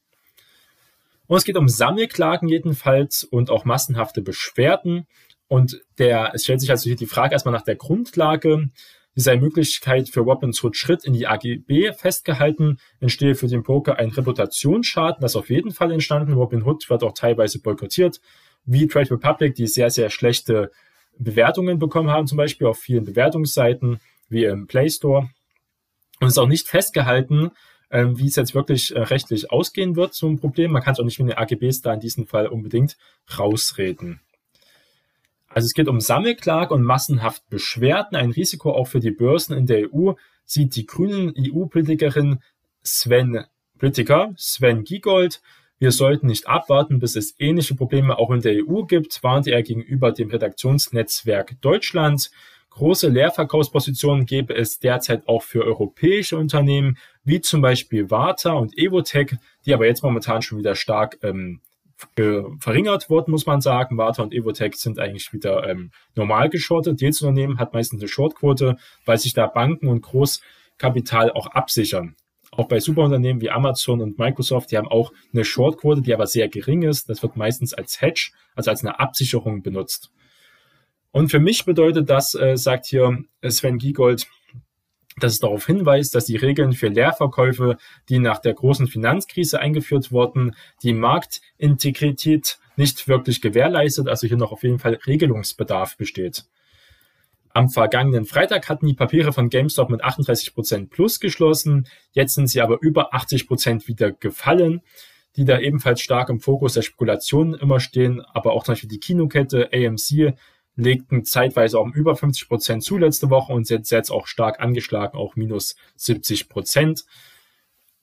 Und 1.27 1.37
es 1.37 1.43
geht 1.43 1.57
um 1.57 1.67
Sammelklagen 1.67 2.47
jedenfalls 2.47 3.23
und 3.23 3.49
auch 3.49 3.65
massenhafte 3.65 4.21
Beschwerden. 4.21 5.07
Und 5.47 5.81
der, 5.97 6.31
es 6.33 6.43
stellt 6.43 6.61
sich 6.61 6.71
also 6.71 6.83
hier 6.83 6.95
die 6.95 7.05
Frage 7.05 7.33
erstmal 7.33 7.53
nach 7.53 7.63
der 7.63 7.75
Grundlage. 7.75 8.69
Dieser 9.15 9.37
Möglichkeit 9.37 10.09
für 10.09 10.21
Robinhood 10.21 10.75
Schritt 10.75 11.05
in 11.05 11.13
die 11.13 11.25
AGB 11.25 11.93
festgehalten, 11.93 12.79
entstehe 12.99 13.35
für 13.35 13.47
den 13.47 13.63
Poker 13.63 13.97
ein 13.97 14.09
Reputationsschaden. 14.09 15.21
Das 15.21 15.35
auf 15.35 15.49
jeden 15.49 15.71
Fall 15.71 15.91
entstanden. 15.91 16.33
Robinhood 16.33 16.89
wird 16.89 17.03
auch 17.03 17.13
teilweise 17.13 17.61
boykottiert, 17.61 18.19
wie 18.65 18.87
Trade 18.87 19.11
Republic, 19.11 19.55
die 19.55 19.67
sehr, 19.67 19.89
sehr 19.89 20.09
schlechte 20.09 20.71
Bewertungen 21.17 21.79
bekommen 21.79 22.09
haben, 22.09 22.27
zum 22.27 22.37
Beispiel 22.37 22.67
auf 22.67 22.77
vielen 22.77 23.05
Bewertungsseiten, 23.05 23.99
wie 24.27 24.43
im 24.43 24.67
Play 24.67 24.89
Store. 24.89 25.29
Und 26.19 26.27
es 26.27 26.33
ist 26.33 26.37
auch 26.37 26.47
nicht 26.47 26.67
festgehalten, 26.67 27.51
ähm, 27.95 28.19
wie 28.19 28.27
es 28.27 28.35
jetzt 28.35 28.53
wirklich 28.53 28.93
äh, 28.93 28.99
rechtlich 28.99 29.51
ausgehen 29.51 29.95
wird 29.95 30.13
zum 30.13 30.37
Problem. 30.37 30.71
Man 30.71 30.83
kann 30.83 30.91
es 30.91 30.99
auch 30.99 31.05
nicht 31.05 31.17
mit 31.17 31.29
den 31.29 31.37
AGBs 31.37 31.81
da 31.81 31.93
in 31.93 32.01
diesem 32.01 32.27
Fall 32.27 32.47
unbedingt 32.47 32.97
rausreden. 33.39 34.19
Also 35.47 35.67
es 35.67 35.73
geht 35.73 35.87
um 35.87 36.01
Sammelklage 36.01 36.73
und 36.73 36.83
massenhaft 36.83 37.49
Beschwerden. 37.49 38.17
Ein 38.17 38.31
Risiko 38.31 38.73
auch 38.73 38.89
für 38.89 38.99
die 38.99 39.11
Börsen 39.11 39.55
in 39.55 39.65
der 39.65 39.93
EU 39.93 40.11
sieht 40.43 40.75
die 40.75 40.85
grünen 40.85 41.33
EU-Politikerin 41.39 42.39
Sven 42.83 43.45
Politiker, 43.77 44.33
Sven 44.35 44.83
Giegold. 44.83 45.41
Wir 45.79 45.93
sollten 45.93 46.27
nicht 46.27 46.47
abwarten, 46.47 46.99
bis 46.99 47.15
es 47.15 47.35
ähnliche 47.39 47.75
Probleme 47.75 48.17
auch 48.17 48.31
in 48.31 48.41
der 48.41 48.67
EU 48.67 48.83
gibt, 48.83 49.23
warnte 49.23 49.51
er 49.51 49.63
gegenüber 49.63 50.11
dem 50.11 50.29
Redaktionsnetzwerk 50.29 51.61
Deutschland. 51.61 52.29
Große 52.75 53.07
Leerverkaufspositionen 53.07 54.25
gäbe 54.25 54.53
es 54.53 54.79
derzeit 54.79 55.29
auch 55.29 55.43
für 55.43 55.63
europäische 55.63 56.37
Unternehmen, 56.37 56.97
wie 57.23 57.39
zum 57.39 57.61
Beispiel 57.61 58.11
Warta 58.11 58.51
und 58.51 58.77
Evotech, 58.77 59.37
die 59.65 59.73
aber 59.73 59.85
jetzt 59.85 60.03
momentan 60.03 60.41
schon 60.41 60.57
wieder 60.57 60.75
stark 60.75 61.17
ähm, 61.23 61.61
verringert 62.59 63.09
wurden, 63.09 63.31
muss 63.31 63.45
man 63.45 63.61
sagen. 63.61 63.97
Warta 63.97 64.23
und 64.23 64.33
Evotech 64.33 64.75
sind 64.75 64.99
eigentlich 64.99 65.31
wieder 65.31 65.65
ähm, 65.69 65.91
normal 66.15 66.49
geschortet. 66.49 66.99
Jedes 66.99 67.21
Unternehmen 67.21 67.59
hat 67.59 67.73
meistens 67.73 68.01
eine 68.01 68.09
Shortquote, 68.09 68.75
weil 69.05 69.17
sich 69.19 69.33
da 69.33 69.47
Banken 69.47 69.87
und 69.87 70.01
Großkapital 70.01 71.31
auch 71.31 71.47
absichern 71.47 72.17
Auch 72.51 72.67
bei 72.67 72.81
Superunternehmen 72.81 73.41
wie 73.41 73.51
Amazon 73.51 74.01
und 74.01 74.19
Microsoft, 74.19 74.71
die 74.71 74.77
haben 74.77 74.89
auch 74.89 75.13
eine 75.31 75.45
Shortquote, 75.45 76.01
die 76.01 76.13
aber 76.13 76.27
sehr 76.27 76.49
gering 76.49 76.81
ist. 76.81 77.07
Das 77.07 77.23
wird 77.23 77.37
meistens 77.37 77.73
als 77.73 78.01
Hedge, 78.01 78.31
also 78.53 78.69
als 78.69 78.81
eine 78.81 78.99
Absicherung 78.99 79.63
benutzt. 79.63 80.11
Und 81.15 81.29
für 81.29 81.39
mich 81.39 81.63
bedeutet 81.63 82.09
das, 82.09 82.35
äh, 82.35 82.57
sagt 82.57 82.87
hier 82.87 83.23
Sven 83.41 83.77
Giegold, 83.77 84.27
dass 85.15 85.31
es 85.31 85.39
darauf 85.39 85.65
hinweist, 85.65 86.13
dass 86.13 86.25
die 86.25 86.35
Regeln 86.35 86.73
für 86.73 86.89
Leerverkäufe, 86.89 87.77
die 88.09 88.19
nach 88.19 88.39
der 88.39 88.53
großen 88.53 88.87
Finanzkrise 88.87 89.61
eingeführt 89.61 90.11
wurden, 90.11 90.57
die 90.83 90.91
Marktintegrität 90.91 92.59
nicht 92.75 93.07
wirklich 93.07 93.39
gewährleistet, 93.39 94.09
also 94.09 94.27
hier 94.27 94.35
noch 94.35 94.51
auf 94.51 94.63
jeden 94.63 94.77
Fall 94.77 94.99
Regelungsbedarf 95.07 95.95
besteht. 95.95 96.43
Am 97.53 97.69
vergangenen 97.69 98.25
Freitag 98.25 98.67
hatten 98.67 98.85
die 98.85 98.93
Papiere 98.93 99.31
von 99.31 99.47
GameStop 99.47 99.89
mit 99.89 100.03
38% 100.03 100.89
plus 100.89 101.21
geschlossen. 101.21 101.87
Jetzt 102.11 102.35
sind 102.35 102.47
sie 102.47 102.59
aber 102.59 102.79
über 102.81 103.15
80% 103.15 103.87
wieder 103.87 104.11
gefallen, 104.11 104.81
die 105.37 105.45
da 105.45 105.59
ebenfalls 105.59 106.01
stark 106.01 106.27
im 106.27 106.41
Fokus 106.41 106.73
der 106.73 106.81
Spekulationen 106.81 107.53
immer 107.53 107.79
stehen. 107.79 108.19
Aber 108.33 108.51
auch 108.51 108.65
zum 108.65 108.73
Beispiel 108.73 108.89
die 108.89 108.99
Kinokette 108.99 109.69
AMC 109.71 110.35
legten 110.75 111.23
zeitweise 111.23 111.79
auch 111.79 111.87
über 111.93 112.15
50 112.15 112.47
Prozent 112.47 112.83
zu 112.83 112.97
letzte 112.97 113.29
Woche 113.29 113.53
und 113.53 113.67
sind 113.67 113.89
jetzt 113.89 114.11
auch 114.11 114.27
stark 114.27 114.59
angeschlagen, 114.59 115.17
auch 115.17 115.35
minus 115.35 115.75
70 115.95 116.49
Prozent. 116.49 117.05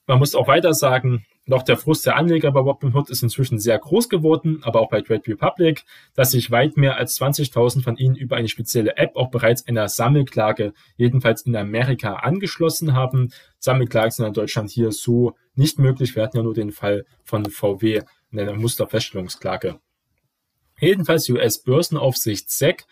Man 0.07 0.19
muss 0.19 0.35
auch 0.35 0.49
weiter 0.49 0.75
sagen, 0.75 1.25
noch 1.45 1.65
der 1.65 1.77
Frust 1.77 2.07
der 2.07 2.17
Anleger 2.17 2.53
bei 2.53 2.61
Robinhood 2.61 3.11
ist 3.11 3.23
inzwischen 3.23 3.59
sehr 3.59 3.79
groß 3.79 4.09
geworden, 4.09 4.61
aber 4.63 4.81
auch 4.81 4.89
bei 4.89 5.01
Trade 5.01 5.27
Republic, 5.27 5.85
dass 6.15 6.31
sich 6.31 6.53
weit 6.53 6.77
mehr 6.77 6.97
als 6.97 7.21
20.000 7.21 7.83
von 7.83 7.97
ihnen 7.97 8.15
über 8.15 8.37
eine 8.37 8.49
spezielle 8.49 8.97
App 8.97 9.17
auch 9.17 9.31
bereits 9.31 9.67
einer 9.67 9.89
Sammelklage, 9.89 10.73
jedenfalls 10.97 11.43
in 11.43 11.57
Amerika, 11.57 12.15
angeschlossen 12.15 12.95
haben. 12.95 13.33
Sammelklagen 13.59 14.13
sind 14.13 14.27
in 14.27 14.35
Deutschland 14.35 14.71
hier 14.71 14.93
so 14.93 15.35
nicht 15.57 15.81
möglich. 15.81 16.15
Wir 16.15 16.23
hatten 16.23 16.37
ja 16.37 16.43
nur 16.45 16.55
den 16.55 16.71
Fall 16.71 17.05
von 17.25 17.45
VW 17.45 18.03
in 18.31 18.39
einer 18.39 18.55
Musterfeststellungsklage. 18.55 19.81
Jedenfalls 20.83 21.29
US-Börsenaufsicht 21.29 22.51
SEC, 22.51 22.85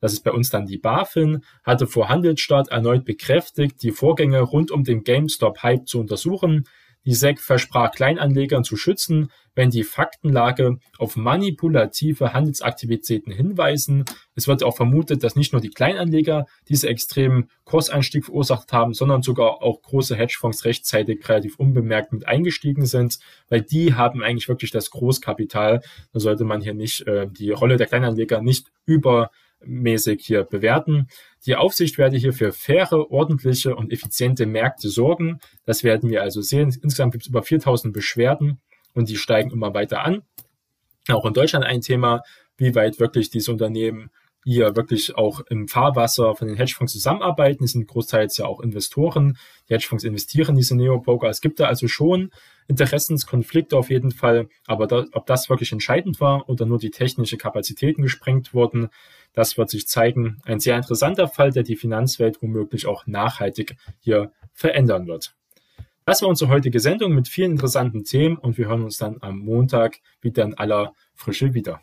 das 0.00 0.14
ist 0.14 0.24
bei 0.24 0.32
uns 0.32 0.48
dann 0.48 0.64
die 0.64 0.78
BaFin, 0.78 1.44
hatte 1.62 1.86
vor 1.86 2.08
Handelsstart 2.08 2.68
erneut 2.68 3.04
bekräftigt, 3.04 3.82
die 3.82 3.92
Vorgänge 3.92 4.40
rund 4.40 4.70
um 4.70 4.82
den 4.82 5.04
GameStop-Hype 5.04 5.86
zu 5.86 6.00
untersuchen. 6.00 6.64
Die 7.06 7.14
SEC 7.14 7.40
versprach 7.40 7.92
Kleinanlegern 7.92 8.64
zu 8.64 8.76
schützen, 8.76 9.30
wenn 9.54 9.70
die 9.70 9.84
Faktenlage 9.84 10.78
auf 10.98 11.16
manipulative 11.16 12.32
Handelsaktivitäten 12.32 13.32
hinweisen. 13.32 14.04
Es 14.34 14.48
wird 14.48 14.62
auch 14.62 14.76
vermutet, 14.76 15.22
dass 15.22 15.36
nicht 15.36 15.52
nur 15.52 15.60
die 15.60 15.70
Kleinanleger 15.70 16.46
diese 16.68 16.88
extremen 16.88 17.50
Kursanstieg 17.64 18.24
verursacht 18.24 18.72
haben, 18.72 18.94
sondern 18.94 19.22
sogar 19.22 19.62
auch 19.62 19.82
große 19.82 20.16
Hedgefonds 20.16 20.64
rechtzeitig 20.64 21.28
relativ 21.28 21.58
unbemerkt 21.58 22.12
mit 22.12 22.26
eingestiegen 22.26 22.86
sind, 22.86 23.18
weil 23.48 23.62
die 23.62 23.94
haben 23.94 24.22
eigentlich 24.22 24.48
wirklich 24.48 24.70
das 24.70 24.90
Großkapital. 24.90 25.82
Da 26.12 26.20
sollte 26.20 26.44
man 26.44 26.60
hier 26.60 26.74
nicht 26.74 27.06
äh, 27.06 27.28
die 27.30 27.50
Rolle 27.50 27.76
der 27.76 27.86
Kleinanleger 27.86 28.40
nicht 28.40 28.68
über 28.86 29.30
mäßig 29.66 30.24
hier 30.24 30.44
bewerten. 30.44 31.08
Die 31.46 31.56
Aufsicht 31.56 31.98
werde 31.98 32.16
hier 32.16 32.32
für 32.32 32.52
faire, 32.52 33.10
ordentliche 33.10 33.76
und 33.76 33.92
effiziente 33.92 34.46
Märkte 34.46 34.88
sorgen. 34.88 35.40
Das 35.64 35.84
werden 35.84 36.10
wir 36.10 36.22
also 36.22 36.40
sehen. 36.40 36.68
Insgesamt 36.82 37.12
gibt 37.12 37.24
es 37.24 37.28
über 37.28 37.42
4000 37.42 37.92
Beschwerden 37.92 38.60
und 38.94 39.08
die 39.08 39.16
steigen 39.16 39.50
immer 39.50 39.74
weiter 39.74 40.04
an. 40.04 40.22
Auch 41.08 41.26
in 41.26 41.34
Deutschland 41.34 41.64
ein 41.64 41.80
Thema, 41.80 42.22
wie 42.56 42.74
weit 42.74 43.00
wirklich 43.00 43.30
diese 43.30 43.52
Unternehmen 43.52 44.10
hier 44.44 44.76
wirklich 44.76 45.16
auch 45.16 45.40
im 45.48 45.68
Fahrwasser 45.68 46.34
von 46.34 46.46
den 46.48 46.56
Hedgefonds 46.56 46.92
zusammenarbeiten. 46.92 47.64
Die 47.64 47.68
sind 47.68 47.88
großteils 47.88 48.36
ja 48.36 48.46
auch 48.46 48.60
Investoren. 48.60 49.38
Die 49.68 49.74
Hedgefonds 49.74 50.04
investieren 50.04 50.50
in 50.50 50.56
diese 50.56 50.76
Neopoker. 50.76 51.28
Es 51.28 51.40
gibt 51.40 51.58
da 51.60 51.66
also 51.66 51.88
schon 51.88 52.30
Interessenskonflikte 52.68 53.76
auf 53.76 53.90
jeden 53.90 54.12
Fall. 54.12 54.48
Aber 54.66 54.86
da, 54.86 55.06
ob 55.12 55.26
das 55.26 55.48
wirklich 55.48 55.72
entscheidend 55.72 56.20
war 56.20 56.48
oder 56.48 56.66
nur 56.66 56.78
die 56.78 56.90
technische 56.90 57.38
Kapazitäten 57.38 58.02
gesprengt 58.02 58.52
wurden, 58.54 58.88
das 59.32 59.56
wird 59.56 59.70
sich 59.70 59.88
zeigen. 59.88 60.40
Ein 60.44 60.60
sehr 60.60 60.76
interessanter 60.76 61.26
Fall, 61.26 61.50
der 61.50 61.62
die 61.62 61.76
Finanzwelt 61.76 62.42
womöglich 62.42 62.86
auch 62.86 63.06
nachhaltig 63.06 63.76
hier 64.00 64.30
verändern 64.52 65.06
wird. 65.06 65.34
Das 66.04 66.20
war 66.20 66.28
unsere 66.28 66.50
heutige 66.50 66.80
Sendung 66.80 67.14
mit 67.14 67.28
vielen 67.28 67.52
interessanten 67.52 68.04
Themen 68.04 68.36
und 68.36 68.58
wir 68.58 68.68
hören 68.68 68.84
uns 68.84 68.98
dann 68.98 69.16
am 69.20 69.38
Montag 69.38 70.00
wieder 70.20 70.44
in 70.44 70.52
aller 70.52 70.92
Frische 71.14 71.54
wieder. 71.54 71.80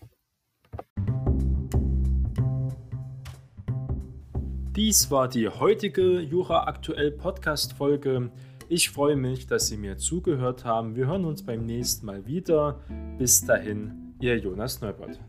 Dies 4.75 5.11
war 5.11 5.27
die 5.27 5.49
heutige 5.49 6.21
Jura 6.21 6.63
Aktuell 6.63 7.11
Podcast 7.11 7.73
Folge. 7.73 8.31
Ich 8.69 8.89
freue 8.89 9.17
mich, 9.17 9.45
dass 9.45 9.67
Sie 9.67 9.75
mir 9.75 9.97
zugehört 9.97 10.63
haben. 10.63 10.95
Wir 10.95 11.07
hören 11.07 11.25
uns 11.25 11.45
beim 11.45 11.65
nächsten 11.65 12.05
Mal 12.05 12.25
wieder. 12.25 12.79
Bis 13.17 13.45
dahin, 13.45 14.13
Ihr 14.21 14.37
Jonas 14.37 14.79
Neubert. 14.79 15.19